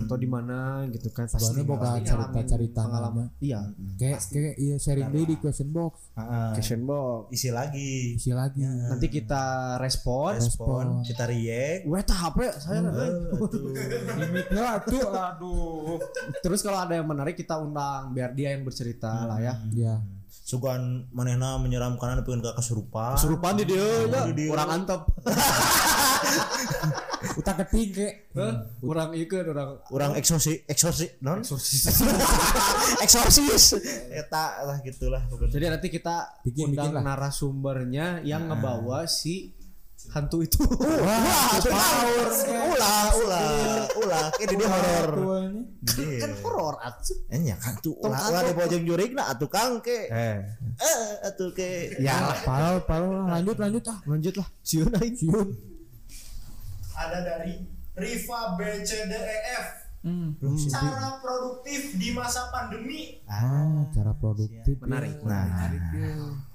atau 0.04 0.16
di 0.20 0.28
mana 0.28 0.84
gitu 0.92 1.08
kan. 1.08 1.24
Soalnya 1.24 1.64
boga 1.64 1.96
ngalamin 1.96 2.04
cerita-cerita 2.04 2.80
pengalaman. 2.84 3.26
Iya. 3.40 3.60
Kayak 3.96 4.20
kayak 4.28 4.54
iya 4.60 4.76
sharing 4.76 5.08
deh 5.08 5.24
di 5.24 5.36
question 5.40 5.72
box. 5.72 6.12
Heeh. 6.20 6.50
question 6.52 6.84
box. 6.84 7.32
Isi 7.32 7.48
lagi. 7.48 8.20
isi 8.20 8.30
lagi. 8.36 8.60
Nanti 8.60 9.08
kita 9.08 9.76
respon. 9.80 10.36
Respon, 10.36 11.00
kita 11.00 11.24
react. 11.24 11.88
Weh 11.88 12.04
tah 12.04 12.18
HP 12.28 12.38
saya 12.60 12.80
eh. 12.92 13.12
ya 14.52 14.84
tuh 14.84 15.08
aduh. 15.08 15.96
Terus 16.44 16.60
kalau 16.60 16.84
ada 16.84 16.92
yang 16.92 17.08
menarik 17.08 17.40
kita 17.40 17.56
undang 17.56 18.12
biar 18.12 18.36
dia 18.36 18.52
yang 18.52 18.68
bercerita 18.68 19.24
lah 19.24 19.40
ya. 19.40 19.56
Ya 19.72 19.96
Sugan 20.48 21.04
manehna 21.12 21.60
menyeramkan 21.60 22.24
pengen 22.24 22.40
ke 22.40 22.48
kesurupan. 22.56 23.20
kesurupan 23.20 23.60
di 23.60 23.68
dia 23.68 23.84
ya. 24.08 24.24
Di 24.24 24.32
dieu. 24.32 24.48
orang 24.48 24.80
antep. 24.80 25.04
Utak 27.36 27.60
keting 27.66 27.92
kayak 27.92 28.14
orang 28.80 29.12
ikut 29.12 29.44
orang 29.44 29.76
Orang 29.92 30.12
eksosi 30.16 30.64
eksosi 30.64 31.20
non? 31.20 31.44
Eksorsis 33.04 33.76
eta 34.24 34.64
lah 34.64 34.80
gitulah. 34.80 35.20
Jadi 35.52 35.68
nanti 35.68 35.92
kita 35.92 36.40
Bikin- 36.40 36.72
undang 36.72 36.96
bikin 36.96 37.04
narasumbernya 37.04 38.24
yang 38.24 38.48
ngebawa 38.48 39.04
si 39.04 39.52
hantu 40.08 40.40
itu. 40.40 40.60
Wah, 40.64 41.56
power. 41.60 42.28
Ulah, 42.68 43.04
ulah, 43.14 43.48
ulah. 43.94 44.26
Ini 44.36 44.54
dia 44.54 44.68
horor. 44.68 45.10
Gede. 45.84 46.18
kan 46.18 46.32
horor 46.40 46.74
atuh. 46.78 47.16
Enya 47.28 47.54
kan 47.56 47.76
tuh 47.78 47.94
ulah 47.96 48.18
ulah 48.28 48.42
di 48.42 48.52
pojok 48.52 48.82
jurik 48.82 49.10
na 49.12 49.30
atuh 49.30 49.46
kang 49.46 49.78
ke. 49.78 50.08
Eh, 50.08 50.38
Eh, 50.78 51.08
atuh 51.24 51.52
ke. 51.52 51.96
ya 51.98 52.14
parah 52.42 52.80
parah 52.80 53.28
lanjut 53.32 53.56
lanjut 53.56 53.84
ah 53.86 53.98
lanjut 54.04 54.34
lah. 54.36 54.48
Siun 54.60 54.90
aing. 54.92 55.14
siun 55.14 55.48
Ada 56.92 57.18
dari 57.22 57.54
Riva 57.94 58.54
BCDEF. 58.54 59.66
hmm. 60.02 60.28
Cara 60.66 61.18
produktif 61.18 61.94
di 61.94 62.10
masa 62.10 62.48
pandemi. 62.48 63.22
ah 63.26 63.86
cara 63.90 64.14
produktif 64.14 64.78
Menarik. 64.80 65.18
ya. 65.18 65.26
Nah, 65.26 66.47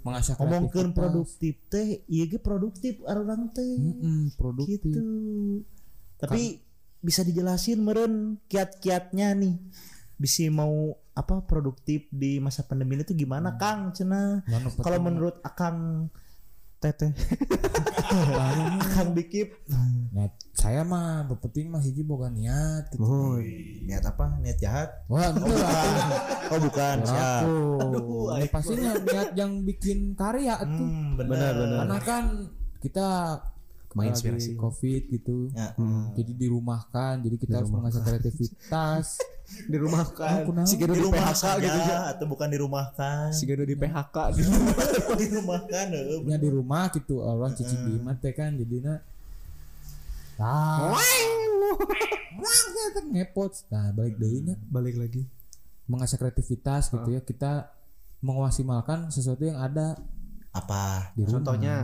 mengasah 0.00 0.34
kreativitas. 0.36 0.96
produktif 0.96 1.54
teh 1.68 2.00
ieu 2.08 2.26
ge 2.26 2.40
produktif 2.40 3.00
orang 3.04 3.52
teh. 3.52 3.76
Mm-mm, 3.76 4.32
produktif 4.36 4.80
Gitu. 4.80 5.00
Tapi 6.20 6.60
bisa 7.00 7.24
dijelasin 7.24 7.80
meren 7.80 8.40
kiat-kiatnya 8.48 9.32
nih. 9.36 9.56
Bisa 10.20 10.44
mau 10.52 10.96
apa 11.16 11.44
produktif 11.44 12.08
di 12.12 12.40
masa 12.40 12.64
pandemi 12.64 13.00
itu 13.00 13.16
gimana 13.16 13.56
Kang 13.56 13.92
cenah? 13.92 14.44
Mana 14.44 14.68
Kalau 14.80 15.00
menurut 15.00 15.40
Akang 15.44 16.08
Teteh 16.80 17.12
Akang 18.80 19.12
Bikip 19.12 19.52
Nah, 20.10 20.26
saya 20.50 20.82
mah 20.82 21.22
penting 21.38 21.70
mah 21.70 21.78
hiji 21.78 22.02
boga 22.02 22.26
niat 22.26 22.90
gitu. 22.90 22.98
Oh, 23.06 23.38
niat 23.86 24.02
apa? 24.02 24.42
Niat 24.42 24.58
jahat? 24.58 24.90
Wah, 25.06 25.30
itu 25.30 25.46
lah. 25.46 26.10
Oh 26.50 26.58
bukan, 26.58 26.96
siap. 27.06 27.46
Aku. 27.46 28.34
Ya, 28.34 28.44
pastinya 28.50 28.90
niat 28.98 29.30
yang 29.38 29.62
bikin 29.62 30.18
karya 30.18 30.58
tuh. 30.58 30.82
Hmm, 30.82 31.14
benar 31.14 31.54
Karena 31.54 31.98
kan 32.02 32.24
kita 32.82 33.38
Menginspirasi. 33.90 34.54
covid 34.54 35.02
gitu. 35.08 35.50
Ya, 35.50 35.74
Jadi 36.14 36.32
dirumahkan, 36.36 37.20
jadi 37.20 37.36
kita 37.36 37.54
harus 37.58 37.70
mengasah 37.70 38.02
kreativitas. 38.02 39.18
di 39.72 39.74
rumah 39.74 40.06
kan. 40.06 40.46
Aku 40.46 40.54
naon? 40.54 40.62
Si 40.62 40.78
Gedo 40.78 40.94
di 40.94 41.02
PHK 41.02 41.44
gitu 41.58 41.78
ya. 41.80 42.14
atau 42.14 42.22
bukan 42.24 42.46
di 42.46 42.58
rumah 42.58 42.94
kan? 42.94 43.34
Si 43.34 43.42
Gedo 43.44 43.66
di 43.66 43.74
PHK 43.74 44.16
di 45.18 45.26
rumah 45.26 45.60
kan? 45.66 45.86
eh. 45.90 46.22
Ya 46.22 46.38
di 46.38 46.46
rumah 46.48 46.86
gitu 46.88 47.18
orang 47.18 47.50
cici 47.52 47.74
di 47.74 47.98
imah 47.98 48.14
teh 48.14 48.30
kan 48.30 48.54
jadinya 48.54 49.02
Nah, 50.38 50.96
wah, 50.96 51.04
kita 52.88 53.00
ngepot. 53.04 53.52
Nah, 53.68 53.92
balik 53.92 54.16
deui 54.16 54.40
nya 54.40 54.56
Balik 54.66 54.96
lagi. 54.96 55.22
mengasah 55.84 56.16
kreativitas 56.16 56.88
gitu 56.88 57.10
ya. 57.10 57.20
Kita 57.20 57.68
mengmaksimalkan 58.20 59.10
sesuatu 59.10 59.42
yang 59.42 59.58
ada 59.58 60.00
Apa? 60.50 61.12
di 61.12 61.26
rumah. 61.26 61.34
Contohnya 61.36 61.74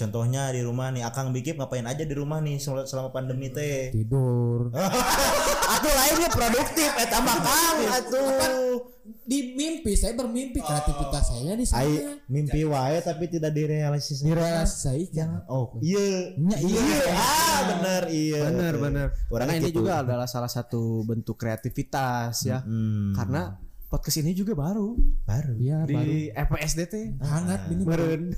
Contohnya 0.00 0.48
di 0.48 0.64
rumah 0.64 0.88
nih 0.88 1.04
Akang 1.04 1.28
Bikip 1.28 1.60
ngapain 1.60 1.84
aja 1.84 2.08
di 2.08 2.14
rumah 2.16 2.40
nih 2.40 2.56
selama, 2.56 2.88
selama 2.88 3.12
pandemi 3.12 3.52
teh? 3.52 3.92
tidur. 3.92 4.72
Atuh 5.76 5.92
lainnya 5.92 6.32
produktif 6.32 6.90
eta 6.96 7.20
mah 7.20 7.36
Kang 7.44 7.78
atuh. 8.00 8.88
Di 9.26 9.54
mimpi 9.54 9.92
saya 9.94 10.16
bermimpi 10.16 10.58
kreativitas 10.64 11.24
saya 11.28 11.52
di 11.52 11.66
sana. 11.68 12.16
Mimpi 12.26 12.64
wae 12.64 12.98
tapi 13.04 13.28
tidak 13.28 13.52
direalisasikan. 13.52 14.32
Direalisasikan. 14.32 15.28
Oh, 15.52 15.76
iya. 15.84 16.34
Nya 16.40 16.56
iya. 16.58 17.14
Ah, 17.14 17.58
bener 17.76 18.02
iya. 18.08 18.40
benar 18.48 18.74
benar. 18.80 19.06
Orangnya 19.28 19.60
Karena 19.60 19.62
ini 19.62 19.70
gitu. 19.70 19.78
juga 19.84 19.92
adalah 20.00 20.26
salah 20.26 20.50
satu 20.50 21.04
bentuk 21.04 21.36
kreativitas 21.36 22.40
ya. 22.48 22.64
Hmm, 22.64 23.12
Karena 23.12 23.54
podcast 23.90 24.22
ini 24.22 24.32
juga 24.32 24.54
baru 24.54 24.94
baru. 25.26 25.52
Iya, 25.58 25.78
baru 25.82 26.06
di 26.06 26.18
FPSD 26.30 26.80
teh. 26.86 27.06
hangat 27.18 27.66
ini. 27.68 27.82
Meren. 27.82 28.22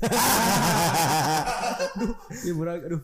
aduh, 1.93 2.13
ya 2.41 2.51
murah 2.51 2.73
aduh. 2.77 3.01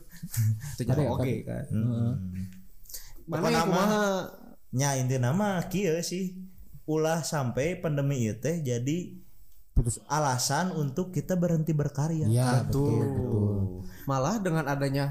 Ternyata 0.76 1.02
oke 1.08 1.22
tapi- 1.22 1.46
kan. 1.46 1.66
Hmm. 1.70 2.12
Mana 3.30 3.48
yang 3.54 3.70
kumaha? 3.70 4.06
Nya 4.70 4.90
inti 4.98 5.18
nama 5.18 5.62
kieu 5.66 5.98
sih 6.02 6.38
ulah 6.86 7.22
sampai 7.22 7.78
pandemi 7.78 8.26
itu 8.26 8.36
teh 8.36 8.60
jadi 8.60 9.18
Putus. 9.74 10.02
alasan 10.10 10.74
untuk 10.74 11.10
kita 11.10 11.34
berhenti 11.34 11.72
berkarya. 11.72 12.26
Iya, 12.26 12.66
betul, 12.66 12.66
Betul. 12.66 13.00
betul. 13.00 13.58
Malah 14.06 14.36
dengan 14.42 14.66
adanya 14.66 15.06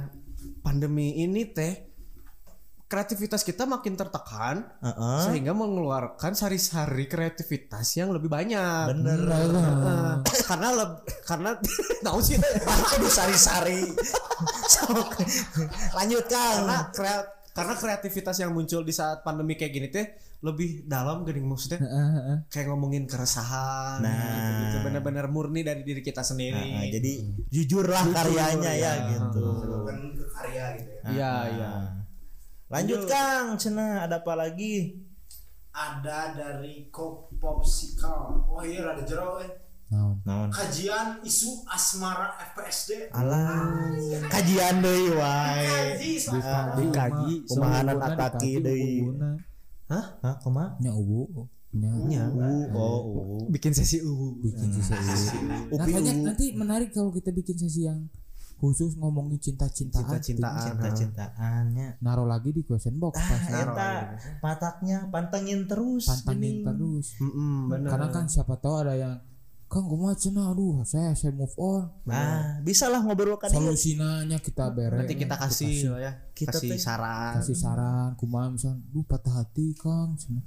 pandemi 0.61 1.15
ini 1.17 1.47
teh 1.47 1.87
kreativitas 2.89 3.41
kita 3.43 3.63
makin 3.63 3.95
tertekan 3.95 4.65
Heeh. 4.81 5.21
sehingga 5.23 5.53
mengeluarkan 5.53 6.33
sari-sari 6.33 7.05
kreativitas 7.05 7.85
yang 7.95 8.09
lebih 8.09 8.27
banyak. 8.27 8.89
Bener. 8.91 9.21
Heeh. 9.23 10.13
karena 10.43 10.69
leb- 10.75 11.05
karena 11.23 11.51
tahu 12.07 12.19
sih 12.19 12.41
Aduh 12.91 13.13
sari-sari. 13.13 13.93
Sok. 14.67 15.21
Lanjut 15.95 16.25
Kang. 16.27 16.65
karena 16.65 16.79
krea- 16.91 17.29
karena 17.51 17.75
kreativitas 17.75 18.37
yang 18.37 18.51
muncul 18.51 18.81
di 18.81 18.91
saat 18.91 19.21
pandemi 19.21 19.53
kayak 19.53 19.69
gini 19.71 19.89
teh 19.89 20.07
lebih 20.39 20.87
dalam 20.87 21.27
gini 21.27 21.43
maksudnya 21.43 21.77
Heeh, 21.77 22.09
heeh. 22.15 22.37
kayak 22.49 22.67
ngomongin 22.69 23.05
keresahan 23.05 23.99
Nah. 23.99 24.15
gitu, 24.15 24.51
gitu. 24.63 24.77
benar-benar 24.81 25.27
murni 25.27 25.61
dari 25.61 25.83
diri 25.83 25.99
kita 25.99 26.23
sendiri 26.23 26.55
Nah, 26.73 26.87
jadi 26.87 27.13
jujurlah 27.51 28.05
karyanya 28.09 28.73
ya 28.73 28.93
gitu. 29.11 29.45
Bukan 29.83 29.97
karya 30.31 30.65
gitu 30.79 30.91
ya. 30.95 31.11
iya 31.11 31.33
iya 31.51 31.73
Nah. 32.69 32.85
Lanjut 32.85 33.09
Kang, 33.09 33.57
cenah 33.57 34.05
ada 34.05 34.21
apa 34.21 34.37
lagi? 34.37 34.93
Ada 35.73 36.37
dari 36.37 36.93
Kop 36.93 37.33
Popsicle. 37.41 38.45
Oh 38.45 38.61
iya 38.61 38.93
ada 38.93 39.01
jero 39.09 39.41
eh. 39.41 39.49
Naon? 39.89 40.21
Naon? 40.29 40.53
Kajian 40.53 41.25
isu 41.25 41.65
asmara 41.65 42.37
FPSD. 42.53 43.09
Alah, 43.09 43.89
kajian 44.29 44.85
deui 44.85 45.17
wae. 45.17 45.65
Kaji 45.65 46.13
asmara. 46.21 46.77
dikaji 46.77 47.35
Kumahanan 47.49 47.97
Seluruhna 47.97 48.17
ataki 48.21 48.53
deui. 48.61 48.93
ubuna. 49.01 49.31
Hah? 49.89 50.05
Hah, 50.21 50.35
kumaha? 50.45 50.77
Nya 50.85 50.93
ubu. 50.93 51.49
Nya. 51.73 51.89
Nya. 52.05 52.23
Oh, 52.77 53.01
uh. 53.17 53.49
bikin 53.49 53.73
sesi 53.73 54.05
uwu 54.05 54.45
Bikin 54.45 54.69
sesi 54.77 55.41
ubu. 55.41 55.73
Nah, 55.73 55.89
ubu. 55.89 56.21
nanti 56.21 56.53
menarik 56.53 56.93
kalau 56.93 57.09
kita 57.09 57.33
bikin 57.33 57.57
sesi 57.57 57.89
yang 57.89 58.13
khusus 58.59 58.95
ngomongin 58.95 59.39
cinta-cintaan. 59.39 60.19
Cinta-cintaan. 60.19 60.75
Cinta-cintaannya. 60.75 61.89
Naruh 61.99 62.27
lagi 62.27 62.51
di 62.51 62.63
question 62.63 62.99
box 62.99 63.15
pas 63.15 63.39
Ah, 63.41 63.63
eta 63.63 63.91
pataknya 64.39 65.07
pantengin 65.09 65.65
terus. 65.65 66.05
pantangin 66.05 66.61
geuning. 66.61 66.67
terus. 66.67 67.07
Mm-mm, 67.19 67.71
bener 67.71 67.89
Karena 67.89 68.09
kan 68.11 68.27
siapa 68.27 68.55
tahu 68.55 68.75
ada 68.83 68.95
yang 68.95 69.17
Kang 69.69 69.85
kumaha 69.85 70.17
cenah 70.17 70.49
aduh 70.49 70.81
saya 70.83 71.13
saya 71.13 71.29
move 71.31 71.53
on. 71.55 71.93
Ah, 72.09 72.57
bisa 72.59 72.89
lah 72.89 72.99
ngobrol 72.99 73.37
kan. 73.37 73.53
Solusinya 73.53 74.25
kita 74.41 74.73
beres. 74.73 74.97
nanti 74.97 75.13
kita 75.13 75.37
kasih 75.37 75.93
lah 75.93 76.01
ya 76.01 76.13
Kita 76.33 76.57
kasih 76.57 76.81
saran 76.81 77.33
kasih 77.37 77.53
saran 77.55 78.11
kumaha 78.17 78.49
misalnya 78.49 78.81
duh 78.89 79.05
patah 79.05 79.39
hati 79.39 79.77
Kang 79.77 80.17
cenah. 80.17 80.41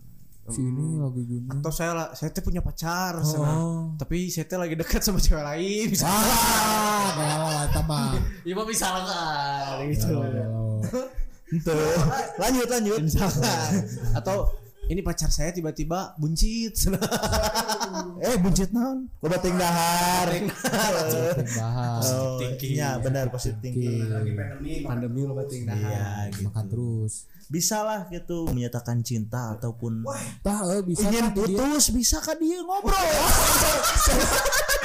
Si 0.52 0.62
ini 0.62 1.00
lagi 1.00 1.22
gini 1.24 1.48
atau 1.48 1.72
saya 1.72 1.92
lah 1.96 2.08
saya 2.12 2.30
teh 2.30 2.44
punya 2.44 2.60
pacar 2.60 3.24
sana. 3.24 3.52
oh 3.56 3.96
tapi 3.96 4.28
saya 4.28 4.46
teh 4.46 4.60
lagi 4.60 4.76
dekat 4.76 5.00
sama 5.00 5.18
cewek 5.18 5.42
lain 5.42 5.88
bisa 5.96 6.06
ah 6.06 7.06
galau 7.16 7.50
eta 7.64 7.82
mah 7.88 8.14
ya 8.44 8.54
misalkan 8.54 9.88
gitu. 9.90 10.12
Ente. 11.52 11.76
lanjut 12.42 12.68
lanjut. 12.68 13.00
atau 14.16 14.56
ini 14.88 15.00
pacar 15.00 15.32
saya 15.32 15.56
tiba-tiba 15.56 16.16
buncit 16.20 16.76
Eh 18.28 18.36
buncit 18.38 18.70
naon? 18.76 19.08
Loba 19.24 19.40
ting 19.40 19.56
dahar. 19.56 20.28
bahas 21.58 22.06
Oh, 22.12 22.38
thinking. 22.38 22.76
iya 22.76 23.00
benar 23.00 23.32
positif 23.32 23.72
thinking. 23.72 24.04
lagi 24.12 24.32
pandemi 24.36 24.72
pandemi 24.84 25.22
lo 25.24 25.34
Iya, 25.42 26.28
gitu. 26.30 26.44
makan 26.46 26.66
terus 26.68 27.26
Bisa 27.52 27.84
lah 27.84 28.08
gitu 28.08 28.48
menyatakan 28.48 29.04
cinta 29.04 29.60
ataupun 29.60 30.08
tah 30.40 30.64
eh, 30.72 30.80
bisa 30.88 31.12
ingin 31.12 31.36
kan 31.36 31.36
dia 31.36 31.60
putus 31.60 31.92
bisa 31.92 32.24
kan 32.24 32.40
dia 32.40 32.64
ngobrol. 32.64 32.96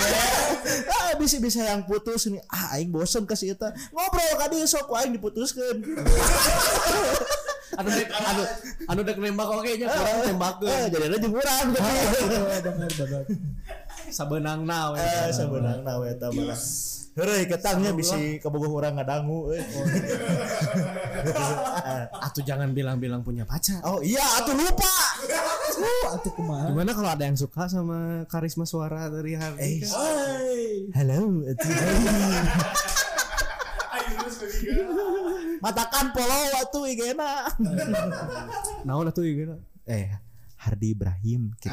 ah, 0.99 1.15
bisa 1.15 1.39
bisa 1.39 1.63
yang 1.63 1.87
putus 1.87 2.27
nih. 2.27 2.43
Ah, 2.51 2.75
aing 2.75 2.91
bosen 2.91 3.23
kasih 3.23 3.55
eta. 3.55 3.71
Ngobrol 3.95 4.35
kan 4.35 4.51
dia 4.51 4.67
sok 4.67 4.91
aing 4.99 5.15
diputuskeun. 5.15 5.79
anu 7.77 7.89
dek 7.93 8.09
anu 8.09 8.43
anu 8.89 9.01
dek 9.05 9.19
nembak 9.21 9.49
oke 9.53 9.69
nya 9.77 9.87
kurang 9.93 10.19
tembak 10.25 10.57
Eh, 10.65 10.89
jadi 10.89 11.05
ada 11.13 11.29
benar 11.29 12.91
benar 12.97 13.23
sabenang 14.11 14.63
na 14.65 14.93
we. 14.93 15.01
Eh, 15.01 15.31
sabeunang 15.31 15.81
na 15.83 15.93
we 15.99 16.11
eta 16.11 16.29
mah. 16.31 16.59
Heureuy 17.17 17.49
ketangnya 17.49 17.97
bisi 17.97 18.37
kabogoh 18.45 18.77
urang 18.77 19.01
ngadangu 19.01 19.49
euy. 19.49 19.65
Atuh 22.29 22.45
jangan 22.45 22.77
bilang-bilang 22.77 23.25
punya 23.25 23.49
pacar. 23.49 23.81
Oh 23.89 24.05
iya, 24.05 24.21
atuh 24.37 24.53
lupa. 24.53 24.93
oh 25.81 26.13
atuh 26.13 26.33
kumaha 26.37 26.69
Gimana 26.69 26.93
kalau 26.93 27.09
ada 27.09 27.25
yang 27.25 27.41
suka 27.41 27.73
sama 27.73 28.29
karisma 28.29 28.69
suara 28.69 29.09
dari 29.09 29.33
Eh, 29.33 29.41
Hardi? 29.41 29.73
halo, 30.93 31.41
atuh. 31.49 31.71
Matakan 35.57 36.13
polo 36.13 36.41
atuh 36.61 36.85
igena. 36.85 37.49
Naon 38.85 39.09
atuh 39.09 39.25
ieu 39.25 39.57
Eh, 39.89 40.13
Hardi 40.67 40.89
Ibrahim 40.91 41.55
gitu. 41.63 41.71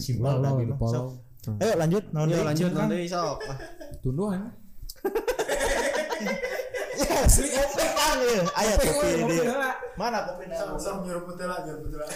Simpel 0.00 0.24
follow 0.24 0.56
tadi 0.56 0.64
di 0.64 0.72
mah. 0.72 1.60
Ayo 1.60 1.74
lanjut, 1.76 2.04
naon 2.14 2.30
Yo 2.30 2.38
deui? 2.38 2.48
lanjut 2.48 2.70
nanti 2.72 3.04
sok. 3.04 3.38
tunduhan 4.00 4.40
Ya, 6.92 7.26
si 7.26 7.50
kopi 7.50 7.84
kan 7.92 8.16
ya. 8.22 8.42
Aya 8.56 8.74
di 8.78 8.88
dieu. 9.26 9.44
Mana 9.98 10.18
kopi 10.24 10.48
sok 10.48 10.78
sok 10.78 10.96
nyuruh 11.04 11.22
putela 11.26 11.60
nyuruh 11.66 11.80
putela 11.82 12.06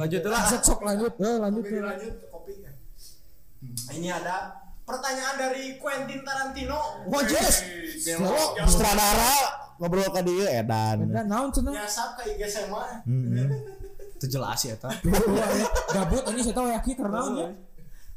Lanjut 0.00 0.22
lah. 0.24 0.42
sok 0.48 0.62
sok 0.64 0.80
lanjut. 0.86 1.12
Eh 1.18 1.36
lanjut. 1.36 1.64
Oke, 1.66 1.76
lanjut 1.82 2.14
ke 2.16 2.26
kopi 2.30 2.52
ini 3.92 4.08
ada 4.08 4.56
pertanyaan 4.88 5.36
dari 5.36 5.76
Quentin 5.76 6.24
Tarantino. 6.24 7.04
Wah, 7.10 7.22
Jess. 7.28 7.60
Kalau 8.06 8.56
sutradara. 8.64 9.34
Ngobrol 9.80 10.12
ka 10.12 10.20
dieu 10.20 10.44
edan. 10.44 11.08
dan 11.08 11.24
naon 11.24 11.48
cenah 11.48 11.72
nyasap 11.72 12.20
ke 12.20 12.36
IG 12.36 12.44
SMA 12.52 13.00
Itu 14.20 14.36
jelas 14.36 14.60
ya 14.68 14.76
ta. 14.76 14.92
gabut 15.96 16.22
ini 16.28 16.40
saya 16.44 16.54
tahu 16.54 16.68
yakin 16.68 16.94
karena 17.00 17.18
naonnya 17.24 17.48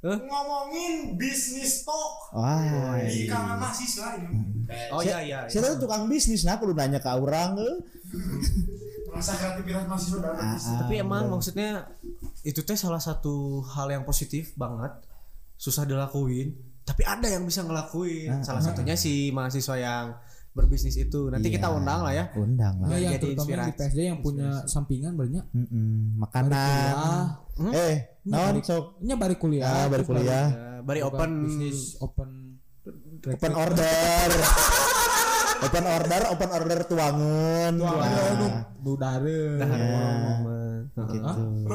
ngomongin 0.03 1.15
bisnis 1.15 1.87
talk 1.87 2.35
Wah. 2.35 2.99
di 3.07 3.23
kalangan 3.23 3.55
mahasiswa 3.55 4.19
ini 4.19 4.67
Oh 4.91 4.99
iya 4.99 5.23
iya. 5.23 5.47
iya. 5.47 5.51
Saya 5.51 5.79
tuh 5.79 5.87
tukang 5.87 6.11
bisnis 6.11 6.43
nah 6.43 6.59
kudu 6.59 6.75
nanya 6.75 6.99
ke 6.99 7.07
orang 7.07 7.55
masa 9.15 9.37
kreativitas 9.39 9.87
mahasiswa 9.87 10.19
dalam 10.19 10.43
bisnis 10.43 10.79
Tapi 10.83 10.93
emang 10.99 11.31
maksudnya 11.31 11.87
itu 12.43 12.59
teh 12.67 12.75
salah 12.75 12.99
satu 12.99 13.63
hal 13.63 13.87
yang 13.95 14.03
positif 14.03 14.51
banget. 14.59 14.91
Susah 15.55 15.87
dilakuin, 15.87 16.51
tapi 16.83 17.07
ada 17.07 17.31
yang 17.31 17.47
bisa 17.47 17.63
ngelakuin. 17.63 18.43
Salah 18.43 18.59
satunya 18.59 18.99
si 18.99 19.31
mahasiswa 19.31 19.79
yang 19.79 20.11
berbisnis 20.53 20.95
itu. 20.95 21.27
Nanti 21.27 21.49
kita 21.49 21.65
Iya. 21.65 21.75
undang 21.75 21.99
lah 22.01 22.11
ya. 22.11 22.23
Undang 22.33 22.73
lah. 22.77 22.87
ya 22.87 22.95
yang 22.99 23.11
jadi 23.13 23.23
terutama 23.27 23.41
di 23.41 23.49
inspirasi. 23.49 23.75
PSD 23.75 23.97
yang 24.03 24.19
punya 24.19 24.49
sampingan 24.65 25.13
banyak 25.13 25.43
Mm-mm, 25.49 26.17
makanan. 26.17 26.93
Eh, 27.69 27.95
naon 28.23 28.55
sok 28.59 28.97
nya 28.99 29.13
bari 29.13 29.35
kuliah 29.35 29.65
Ah, 29.65 29.85
bari 29.87 29.99
terus 29.99 30.07
kuliah. 30.15 30.47
Ya, 30.47 30.79
bari 30.81 30.99
open 31.01 31.29
bisnis 31.43 31.95
open 31.99 32.29
open 33.25 33.51
order. 33.53 34.27
open 35.63 35.85
order, 35.85 36.21
open 36.29 36.49
order 36.51 36.77
tuangan. 36.83 37.71
Aduh, 37.73 37.87
Wah, 37.87 38.61
nu 38.77 38.91
dareun. 38.93 39.57
gitu. 41.07 41.43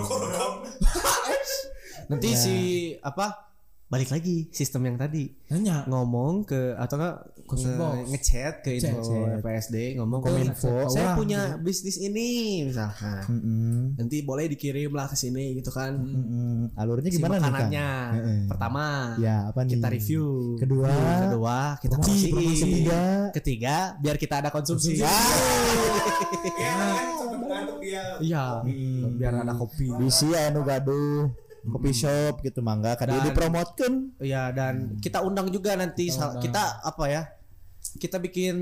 Nanti 2.09 2.29
si 2.33 2.57
apa? 3.01 3.48
Balik 3.89 4.13
lagi 4.13 4.53
sistem 4.53 4.85
yang 4.85 4.97
tadi 4.97 5.33
Nanya 5.49 5.89
ngomong 5.89 6.45
ke 6.45 6.77
atau 6.77 7.01
enggak 7.01 7.17
Question 7.43 7.73
box. 7.75 8.05
ngechat 8.07 8.55
ke 8.61 8.77
info 8.77 9.01
Chat. 9.01 9.41
PSD 9.41 9.97
ngomong 9.97 10.21
Ke 10.21 10.29
info. 10.39 10.85
saya 10.87 11.17
punya 11.17 11.57
bisnis 11.57 11.97
ini 11.97 12.29
misalkan 12.63 13.25
Mm-mm. 13.25 13.97
nanti 13.97 14.21
boleh 14.21 14.45
dikirim 14.47 14.93
lah 14.93 15.09
ke 15.09 15.17
sini 15.17 15.57
gitu 15.57 15.73
kan 15.73 15.97
Mm-mm. 15.97 16.77
Alurnya 16.77 17.09
si 17.09 17.17
gimana 17.17 17.35
nih, 17.35 17.41
Kang? 17.41 17.49
makanannya 17.49 17.89
Heeh. 18.13 18.41
pertama 18.45 18.85
Ya, 19.17 19.49
apa 19.49 19.65
nih? 19.65 19.73
kita 19.73 19.89
review 19.89 20.25
Kedua. 20.61 20.93
kedua 21.25 21.57
kita 21.81 21.95
Promosi, 21.97 22.29
ketiga. 22.29 23.03
ketiga 23.33 23.77
biar 23.97 24.17
kita 24.17 24.35
ada 24.39 24.51
konsumsi 24.51 25.01
ya 25.01 25.09
kan 26.69 27.65
iya 28.21 28.61
biar 29.11 29.33
ada 29.39 29.57
kopi 29.57 29.89
Bisi 29.97 30.29
anu 30.31 30.61
gaduh 30.61 31.33
kopi 31.71 31.91
shop 31.91 32.41
gitu 32.41 32.61
mangga 32.61 32.95
kan 32.95 33.07
dia 33.07 33.17
Dan- 33.17 33.27
dipromotkeun. 33.29 33.95
Iya 34.19 34.51
dan 34.51 34.75
kita 34.99 35.21
undang 35.21 35.49
juga 35.49 35.73
nanti 35.73 36.09
undang. 36.09 36.39
kita 36.39 36.63
apa 36.81 37.05
ya? 37.07 37.23
Kita 37.95 38.19
bikin 38.19 38.57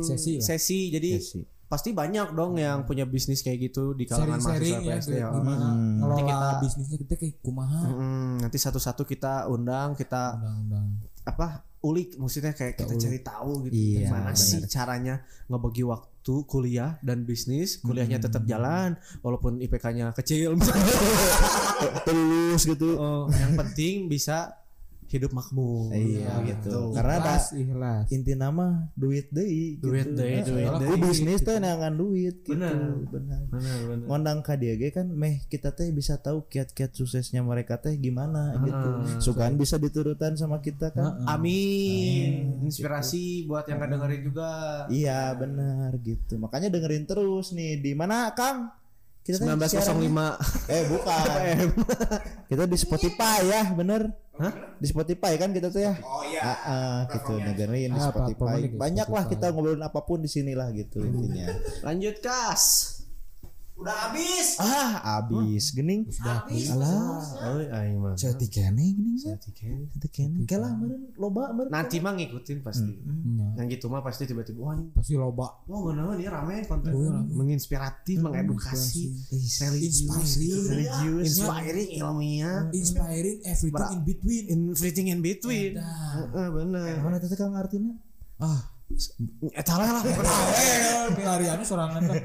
Sesi 0.00 0.36
lah. 0.36 0.44
sesi 0.46 0.88
jadi 0.88 1.16
Sesi. 1.16 1.42
pasti 1.66 1.90
banyak 1.90 2.32
dong 2.32 2.56
yang 2.56 2.82
punya 2.82 3.04
bisnis 3.04 3.40
kayak 3.40 3.68
gitu 3.68 3.92
di 3.92 4.02
kalangan 4.04 4.38
sharing-sharing 4.38 4.78
mahasiswa 4.80 4.90
ya 4.90 4.98
PSD. 4.98 5.14
ya. 5.16 5.28
gimana 5.30 5.66
Hmm. 5.68 5.98
Nanti 6.00 6.22
kita- 6.24 6.58
bisnisnya 6.60 6.98
kita 6.98 7.14
kayak 7.16 7.34
kumaha 7.40 7.80
Mm, 7.86 8.32
nanti 8.40 8.56
satu-satu 8.56 9.02
kita 9.04 9.32
undang, 9.46 9.94
kita 9.94 10.34
undang-undang 10.34 10.86
apa 11.22 11.62
ulik 11.80 12.20
maksudnya 12.20 12.52
kayak 12.52 12.76
kita 12.76 12.92
ulik. 12.92 13.00
cari 13.00 13.18
tahu 13.24 13.52
gitu 13.68 13.72
Iya, 13.72 14.12
gimana 14.12 14.30
sih 14.36 14.60
caranya 14.68 15.24
ngebagi 15.48 15.84
waktu 15.88 16.34
kuliah 16.44 17.00
dan 17.00 17.24
bisnis 17.24 17.80
kuliahnya 17.80 18.20
tetap 18.20 18.44
jalan 18.44 19.00
walaupun 19.24 19.56
IPK-nya 19.64 20.12
kecil. 20.12 20.60
Terus 22.06 22.62
gitu. 22.68 23.00
Oh, 23.00 23.24
yang 23.32 23.56
penting 23.56 24.12
bisa 24.12 24.59
hidup 25.10 25.34
makmur 25.34 25.90
Iya 25.90 26.38
gitu. 26.46 26.94
Karena 26.94 27.18
ada 27.18 27.34
ikhlas 27.34 27.46
ikhlas 27.52 28.04
inti 28.08 28.32
nama 28.32 28.86
duit 28.94 29.26
deui 29.28 29.76
gitu. 29.76 29.90
Duit 29.90 30.06
deui, 30.14 30.38
Nah, 30.38 30.46
duit 30.46 30.66
kalau 30.70 30.78
deui. 30.80 30.98
bisnis 31.02 31.40
teh 31.42 31.56
neangan 31.58 31.94
duit 31.94 32.36
gitu. 32.46 32.54
Benar. 32.54 33.50
Benar, 33.50 33.78
benar. 33.90 34.06
Ngondang 34.06 34.38
ka 34.40 34.54
dia 34.54 34.78
ge 34.78 34.94
kan 34.94 35.10
meh 35.10 35.42
kita 35.50 35.74
teh 35.74 35.90
bisa 35.90 36.14
tahu 36.16 36.46
kiat-kiat 36.46 36.94
suksesnya 36.94 37.42
mereka 37.42 37.76
teh 37.76 37.98
gimana 37.98 38.54
gitu. 38.62 38.88
Sugan 39.18 39.58
bisa 39.58 39.76
diturutan 39.76 40.38
sama 40.38 40.62
kita 40.62 40.94
kan. 40.94 41.26
Amin. 41.26 42.62
Inspirasi 42.64 43.44
buat 43.44 43.66
yang 43.66 43.82
nggak 43.82 43.90
dengerin 43.98 44.22
juga. 44.22 44.50
Iya 44.86 45.34
benar 45.34 45.90
gitu. 46.00 46.38
Makanya 46.38 46.70
dengerin 46.70 47.04
terus 47.04 47.50
nih 47.50 47.82
di 47.82 47.92
mana 47.92 48.30
Kang? 48.32 48.79
Kita 49.32 49.38
teh 49.38 49.46
1905. 49.46 49.70
siarannya- 49.70 50.68
Eh 50.68 50.82
bukan. 50.86 51.56
kita 52.50 52.62
di 52.64 52.76
Spotify 52.76 53.38
ya, 53.44 53.62
bener? 53.70 54.02
Hah? 54.36 54.52
Di 54.76 54.86
Spotify 54.86 55.36
kan 55.36 55.50
kita 55.50 55.68
tuh 55.68 55.80
ya. 55.80 55.92
oh 55.96 56.24
iya 56.24 56.40
Ah, 56.42 56.58
ah, 56.64 56.98
gitu 57.08 57.36
dengerin 57.36 57.90
di 57.90 57.96
Ah, 57.96 58.08
Spotify. 58.08 58.56
di 58.58 58.68
Banyak 58.72 59.06
lah 59.06 59.24
kita 59.26 59.46
ngobrolin 59.50 59.80
apa 59.80 60.00
pun 60.00 60.18
di 60.18 60.28
sinilah 60.28 60.68
gitu 60.72 61.00
intinya. 61.00 61.48
Lanjut 61.82 62.18
kas. 62.18 62.96
Udah 63.80 63.96
habis 64.06 64.46
Ah, 64.56 64.92
abis 65.18 65.72
gening. 65.72 66.04
habis 66.18 66.68
Alah, 66.68 67.16
Oh, 67.40 67.64
aing 67.64 67.96
mah. 67.96 68.12
seti 68.14 68.46
kene 68.46 68.92
gening. 68.92 69.16
Seti 69.16 69.50
kene. 70.08 70.44
Kalah 70.44 70.72
meureun 70.72 71.08
loba 71.16 71.48
meureun. 71.50 71.72
Nanti 71.72 71.96
mah 71.96 72.12
ngikutin 72.12 72.60
pasti. 72.60 72.92
Iya. 72.92 73.46
Yang 73.56 73.66
gitu 73.74 73.86
mah 73.88 74.00
pasti 74.00 74.24
tiba-tiba 74.24 74.60
wah 74.60 74.74
ini- 74.74 74.92
pasti 74.92 75.14
loba 75.14 75.64
wah 75.64 75.78
ngeunah 75.80 76.12
ini 76.14 76.26
rame 76.26 76.54
konten 76.64 76.92
menginspiratif, 77.30 78.20
mengedukasi, 78.20 79.02
religius, 79.32 80.30
religius, 80.66 81.24
inspiring, 81.26 81.88
ilmiah, 81.94 82.68
inspiring 82.70 83.38
everything 83.42 83.90
in 83.90 84.02
between 84.04 84.44
everything 84.70 85.06
in 85.08 85.20
between. 85.20 85.72
Heeh, 85.76 86.46
bener. 86.52 87.00
Mana 87.00 87.16
teh 87.16 87.32
Kang 87.32 87.54
artinya? 87.54 87.96
ah 88.38 88.60
Eta 89.54 89.74
lah 89.74 89.90
lah. 89.96 90.02
eh 90.02 91.08
pelariannya 91.14 91.62
sorangan 91.62 92.02
lah 92.04 92.18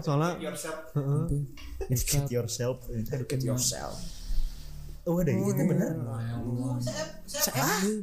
Soalnya 0.00 0.30
yourself 0.40 0.78
Educate 1.86 2.28
yourself. 2.28 2.76
Educate 2.88 3.44
yourself. 3.44 3.94
Oh, 5.02 5.18
ada 5.18 5.34
itu 5.34 5.62
bener. 5.66 5.98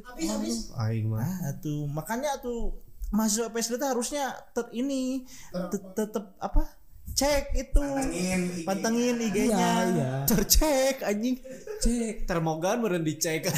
habis 0.04 0.28
habis 0.28 0.56
aing 0.76 1.08
mah. 1.08 1.24
Ah, 1.24 1.56
tuh 1.58 1.88
makanya 1.88 2.36
tuh 2.38 2.76
mahasiswa 3.10 3.50
PSD 3.50 3.80
tuh 3.80 3.90
harusnya 3.90 4.26
ter 4.52 4.68
ini 4.72 5.24
tet- 5.72 5.96
tetep 5.96 6.36
apa? 6.38 6.68
Cek 7.10 7.58
itu. 7.58 7.82
pantengin 7.82 8.40
IG. 8.54 8.64
Pantengin 8.64 9.16
iya 9.18 9.28
IG-nya. 9.28 9.70
iya 9.90 10.12
Tercek 10.28 11.02
anjing. 11.02 11.36
cek 11.80 12.28
Termogan 12.28 12.80
meureun 12.80 13.02
dicek. 13.02 13.48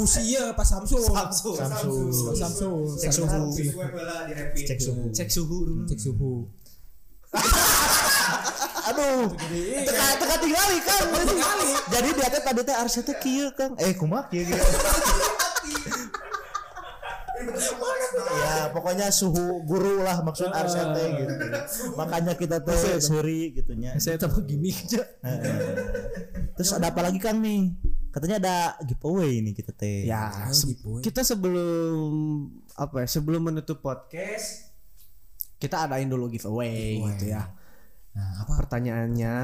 kusia 0.00 0.56
pas 0.56 0.64
Samsung 0.64 1.04
Samsung. 1.04 1.56
Samsung. 1.60 2.08
Samsung 2.32 2.80
Cek 2.96 3.12
suhu. 3.12 3.52
Cek 4.64 4.78
suhu. 4.80 5.04
Cek 5.12 5.28
suhu 5.28 5.56
dulu. 5.68 5.84
cek 5.84 6.00
suhu 6.00 6.32
Waduh. 8.90 9.30
Teka 9.86 10.06
teka 10.18 10.36
tinggali 10.42 10.78
Kang. 10.82 11.06
Jadi 11.94 12.08
dia 12.10 12.28
teh 12.32 12.42
tadi 12.42 12.60
teh 12.66 12.74
arsnya 12.74 13.02
teh 13.06 13.16
kieu 13.22 13.46
Kang. 13.54 13.78
Eh 13.78 13.94
kumaha 13.94 14.26
kieu 14.32 14.42
kieu. 14.42 14.58
Ya 18.34 18.68
pokoknya 18.74 19.14
suhu 19.14 19.62
guru 19.62 20.02
lah 20.02 20.18
maksud 20.26 20.50
teh 20.50 21.06
gitu. 21.22 21.34
Makanya 21.94 22.34
kita 22.34 22.58
teh 22.66 22.98
seri 22.98 23.54
gitunya. 23.54 23.94
Saya 24.02 24.18
tambah 24.18 24.42
gini 24.42 24.74
aja. 24.74 25.06
Terus 26.58 26.70
ada 26.74 26.90
apa 26.90 27.06
lagi 27.06 27.22
Kang 27.22 27.38
nih? 27.38 27.70
Katanya 28.10 28.36
ada 28.36 28.56
giveaway 28.80 29.38
nih 29.40 29.54
kita 29.54 29.70
teh. 29.70 30.04
Ya, 30.04 30.30
Oh, 30.44 30.50
se- 30.50 30.66
giveaway. 30.68 31.00
kita 31.00 31.22
sebelum 31.22 32.02
apa 32.74 33.00
ya? 33.00 33.08
Sebelum 33.08 33.42
menutup 33.44 33.78
podcast 33.78 34.70
kita 35.56 35.84
adain 35.84 36.06
dulu 36.06 36.26
giveaway, 36.26 36.98
gitu 36.98 37.30
ya. 37.30 37.46
Nah, 38.10 38.42
apa? 38.42 38.58
Pertanyaannya 38.58 39.34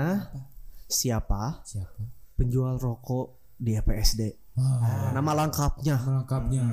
siapa 0.85 1.63
Siapa? 1.63 2.03
penjual 2.35 2.75
rokok 2.77 3.27
di 3.55 3.75
EPSD? 3.75 4.23
Wah, 4.55 5.13
Nama 5.13 5.31
lengkapnya 5.37 5.97
melengkapnya. 6.01 6.65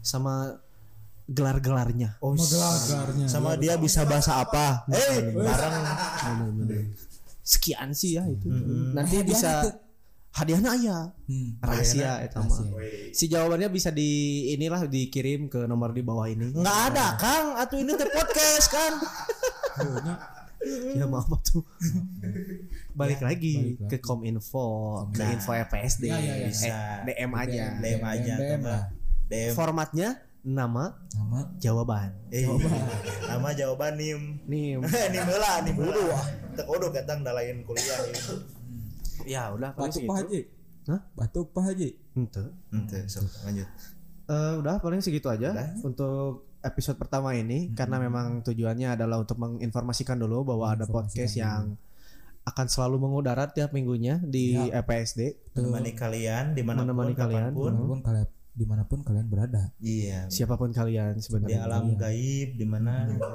sama 0.00 0.52
gelar-gelarnya. 1.24 2.20
Oh, 2.20 2.36
Megelagarnya. 2.36 3.24
sama 3.26 3.56
dia 3.56 3.74
bisa 3.74 4.04
bahasa 4.04 4.38
apa? 4.38 4.84
Eh, 4.86 5.32
bareng. 5.32 5.74
Sekian 7.42 7.92
sih 7.92 8.16
ya 8.16 8.24
itu. 8.24 8.48
Mm-mm. 8.48 8.92
Nanti 8.92 9.20
Hadiahnya 9.20 9.28
bisa. 9.28 9.50
Hadiahnya 10.34 10.70
aya. 10.74 10.98
Hmm. 11.30 11.54
Rahasia 11.62 12.26
itu 12.26 12.38
mah. 12.42 12.58
Si 13.14 13.24
jawabannya 13.30 13.70
bisa 13.70 13.94
di 13.94 14.10
inilah 14.50 14.84
dikirim 14.90 15.46
ke 15.46 15.64
nomor 15.64 15.94
di 15.94 16.02
bawah 16.02 16.26
ini. 16.26 16.50
Nggak 16.50 16.78
ada 16.90 17.06
Kang, 17.14 17.46
atuh 17.54 17.78
ini 17.78 17.94
teh 17.94 18.10
podcast 18.10 18.66
kan. 18.68 18.92
Ya 20.96 21.04
maaf 21.04 21.28
tuh. 21.44 21.60
balik 22.94 23.20
lagi 23.20 23.52
balik 23.52 23.84
lagi. 23.84 23.90
ke 23.90 23.98
Kominfo, 24.00 24.66
ke 25.12 25.20
Nah. 25.20 25.34
info 25.36 25.52
EPSD. 25.52 26.08
Ya, 26.08 26.16
ya, 26.18 26.34
ya. 26.48 26.50
Eh, 27.04 27.12
DM 27.12 27.32
aja. 27.36 27.64
DM 27.78 28.02
aja, 28.02 28.34
DM 28.38 28.60
atau 28.62 28.70
lah. 28.70 28.82
DM 29.28 29.52
Formatnya 29.52 30.08
nama, 30.40 30.96
Nama 31.12 31.40
jawaban. 31.60 32.10
Eh, 32.32 32.48
nama 33.28 33.48
jawaban 33.52 33.92
nim. 33.96 34.40
Nih, 34.48 34.80
nim 34.80 35.24
heula, 35.26 35.52
nim 35.68 35.76
hulu. 35.76 36.06
Teu 36.56 36.64
kudu 36.64 36.88
ketang 36.94 37.20
da 37.20 37.36
lain 37.36 37.60
kuliah 37.66 38.00
ieu. 38.08 38.36
Ya 39.26 39.42
udah 39.50 39.70
paling 39.72 39.90
batuk 39.90 40.02
Pak 40.04 40.16
segitu. 40.16 40.28
Haji. 40.28 40.40
Hah? 40.84 41.00
Batuk 41.12 41.46
Pak 41.50 41.62
Haji. 41.64 41.88
Ente. 42.14 42.44
Henteu, 42.70 43.02
sok 43.06 43.24
lanjut. 43.44 43.68
Eh, 44.24 44.52
udah 44.56 44.74
paling 44.78 45.00
segitu 45.00 45.28
aja 45.28 45.52
Udah. 45.52 45.68
untuk 45.84 46.48
episode 46.64 46.96
pertama 46.96 47.36
ini 47.36 47.68
karena 47.72 48.00
memang 48.00 48.40
tujuannya 48.40 48.96
adalah 48.96 49.20
untuk 49.20 49.36
menginformasikan 49.36 50.16
dulu 50.16 50.48
bahwa 50.48 50.72
ada 50.72 50.88
podcast 50.88 51.36
yang 51.36 51.76
akan 52.44 52.66
selalu 52.68 53.00
mengudara 53.00 53.48
tiap 53.48 53.72
minggunya 53.72 54.16
di 54.20 54.56
EPSD. 54.56 55.52
Menemani 55.52 55.92
kalian 55.92 56.44
di 56.52 56.64
mana 56.64 56.84
Menemani 56.84 57.12
kalian. 57.12 57.52
pun. 57.52 57.68
Di 57.68 57.76
mana 57.76 57.84
pun 57.84 58.00
kalian 58.00 58.28
di 58.54 58.64
mana 58.70 58.82
pun 58.86 59.02
kalian 59.02 59.26
berada. 59.26 59.62
Iya. 59.82 60.30
Siapa 60.30 60.54
pun 60.54 60.70
kalian 60.70 61.18
Di 61.18 61.26
sebenarnya. 61.26 61.66
alam 61.66 61.90
gaib 61.98 62.54
di 62.54 62.62
mana 62.62 63.10
gitu. 63.10 63.28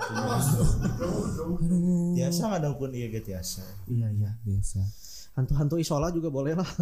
Aduh. 1.59 2.15
Tiasa 2.15 2.41
ngadangkeun 2.49 2.91
ieu 2.95 3.11
ge 3.11 3.21
tiasa. 3.21 3.61
Iya 3.85 4.07
iya. 4.09 4.31
Biasa. 4.41 4.79
Hantu-hantu 5.39 5.79
isola 5.79 6.11
juga 6.11 6.27
boleh 6.27 6.51
lah. 6.51 6.67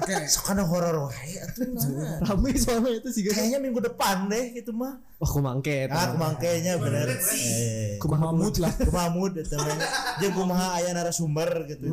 Oke. 0.00 0.14
Sok 0.26 0.42
kana 0.46 0.64
horor 0.64 1.06
wae 1.06 1.36
atuh 1.38 1.68
nah. 1.70 2.24
Rame 2.24 2.56
soalnya 2.56 2.96
itu 2.96 3.08
sih. 3.12 3.22
Kayaknya 3.22 3.60
minggu 3.60 3.84
depan 3.84 4.26
deh 4.26 4.56
gitu 4.56 4.72
mah. 4.72 4.96
Wah, 5.20 5.28
kumangke. 5.28 5.86
Ah, 5.86 6.08
kumangkenya 6.10 6.80
bener. 6.80 7.20
Eh, 7.36 8.00
Kumamut 8.00 8.56
lah. 8.56 8.72
kumamut 8.80 9.36
eta 9.36 9.54
mah. 9.54 9.76
Jeung 10.18 10.34
kumaha 10.34 10.80
aya 10.80 10.90
narasumber 10.90 11.68
gitu. 11.68 11.84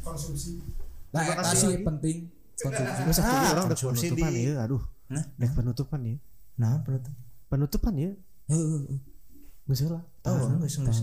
konsumsi 0.00 0.62
Nah, 1.08 1.24
Terima 1.24 1.34
eta 1.34 1.42
kasih 1.42 1.58
sih 1.58 1.78
penting. 1.82 2.16
Konsumsi. 2.54 3.00
Masa 3.02 3.20
Ah, 3.20 3.50
orang 3.50 3.66
dek 3.66 3.74
konsumsi 3.74 4.06
penutupan 4.08 4.30
di- 4.30 4.44
ya. 4.44 4.54
Aduh. 4.62 4.82
Dek 5.34 5.50
penutupan 5.52 6.00
ya. 6.00 6.16
Nah, 6.56 6.74
penutup. 6.80 7.12
Penutupan 7.48 7.92
ya. 7.96 8.10
Heeh. 8.46 8.80
Geus 9.66 9.80
lah. 9.84 10.02
Tahu 10.22 10.62
geus 10.62 10.76
geus. 10.78 10.98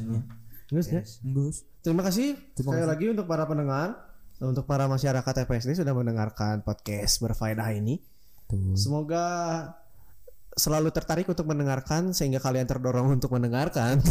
Geus 0.65 0.87
ya. 0.87 1.01
Gus. 1.21 1.57
Terima 1.86 2.02
kasih 2.02 2.34
Terima 2.58 2.74
sekali 2.74 2.82
kasih. 2.82 2.89
lagi 2.98 3.06
untuk 3.13 3.26
para 3.30 3.45
pendengar, 3.45 4.10
untuk 4.41 4.65
para 4.65 4.89
masyarakat 4.89 5.34
EPSD 5.45 5.86
sudah 5.86 5.93
mendengarkan 5.93 6.65
podcast 6.65 7.21
berfaedah 7.21 7.69
ini. 7.78 8.02
Tuh. 8.50 8.74
Semoga 8.74 9.24
selalu 10.58 10.89
tertarik 10.89 11.30
untuk 11.30 11.45
mendengarkan 11.45 12.10
sehingga 12.10 12.41
kalian 12.41 12.65
terdorong 12.65 13.21
untuk 13.21 13.30
mendengarkan. 13.38 14.02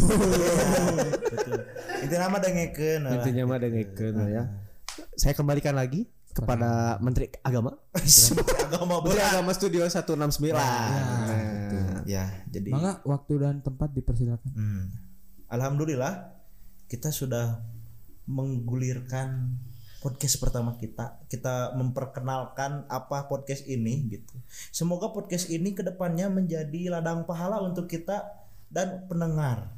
Mah 2.15 2.39
dengekeun. 2.39 3.11
lah. 3.11 3.13
Intinya 3.19 3.43
mah 3.51 3.59
dengekeun 3.59 4.15
ya. 4.31 4.45
Saya 5.19 5.35
kembalikan 5.35 5.75
lagi 5.75 6.07
kepada 6.31 7.03
Menteri 7.03 7.27
Agama. 7.43 7.75
agama 8.71 9.03
Menteri. 9.03 9.19
Agama 9.19 9.51
Studio 9.51 9.83
169. 9.83 10.55
Nah, 10.55 12.03
Ya, 12.07 12.29
jadi 12.53 12.71
Mangga 12.71 13.01
waktu 13.03 13.33
dan 13.41 13.65
tempat 13.67 13.91
dipersilakan. 13.97 14.51
Hmm. 14.53 14.85
Alhamdulillah 15.49 16.44
kita 16.89 17.11
sudah 17.11 17.61
menggulirkan 18.25 19.57
podcast 20.05 20.37
pertama 20.37 20.77
kita. 20.77 21.17
Kita 21.33 21.73
memperkenalkan 21.77 22.85
apa 22.93 23.25
podcast 23.25 23.65
ini 23.65 24.13
gitu. 24.13 24.37
Semoga 24.69 25.13
podcast 25.17 25.49
ini 25.49 25.73
ke 25.73 25.81
depannya 25.81 26.29
menjadi 26.29 26.93
ladang 26.93 27.25
pahala 27.25 27.65
untuk 27.65 27.89
kita 27.89 28.21
dan 28.69 29.09
pendengar 29.09 29.73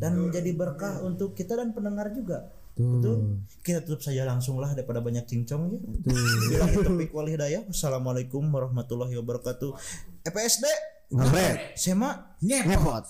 dan 0.00 0.16
menjadi 0.16 0.54
berkah 0.56 1.04
untuk 1.04 1.36
kita 1.36 1.60
dan 1.60 1.76
pendengar 1.76 2.08
juga. 2.16 2.48
Tuh. 2.72 2.96
Betul. 2.96 3.16
Kita 3.60 3.82
tutup 3.82 4.00
saja 4.00 4.22
langsung 4.24 4.56
lah 4.62 4.72
daripada 4.72 5.02
banyak 5.02 5.26
cincong 5.26 5.62
ya. 5.74 5.78
Itu 5.82 7.10
wal 7.12 7.28
hidayah. 7.28 7.66
Wassalamualaikum 7.66 8.40
warahmatullahi 8.48 9.18
wabarakatuh. 9.18 9.74
EPSD 10.24 10.64
Ngepet. 11.12 11.74
Sema 11.76 12.38
Ngepot. 12.40 13.04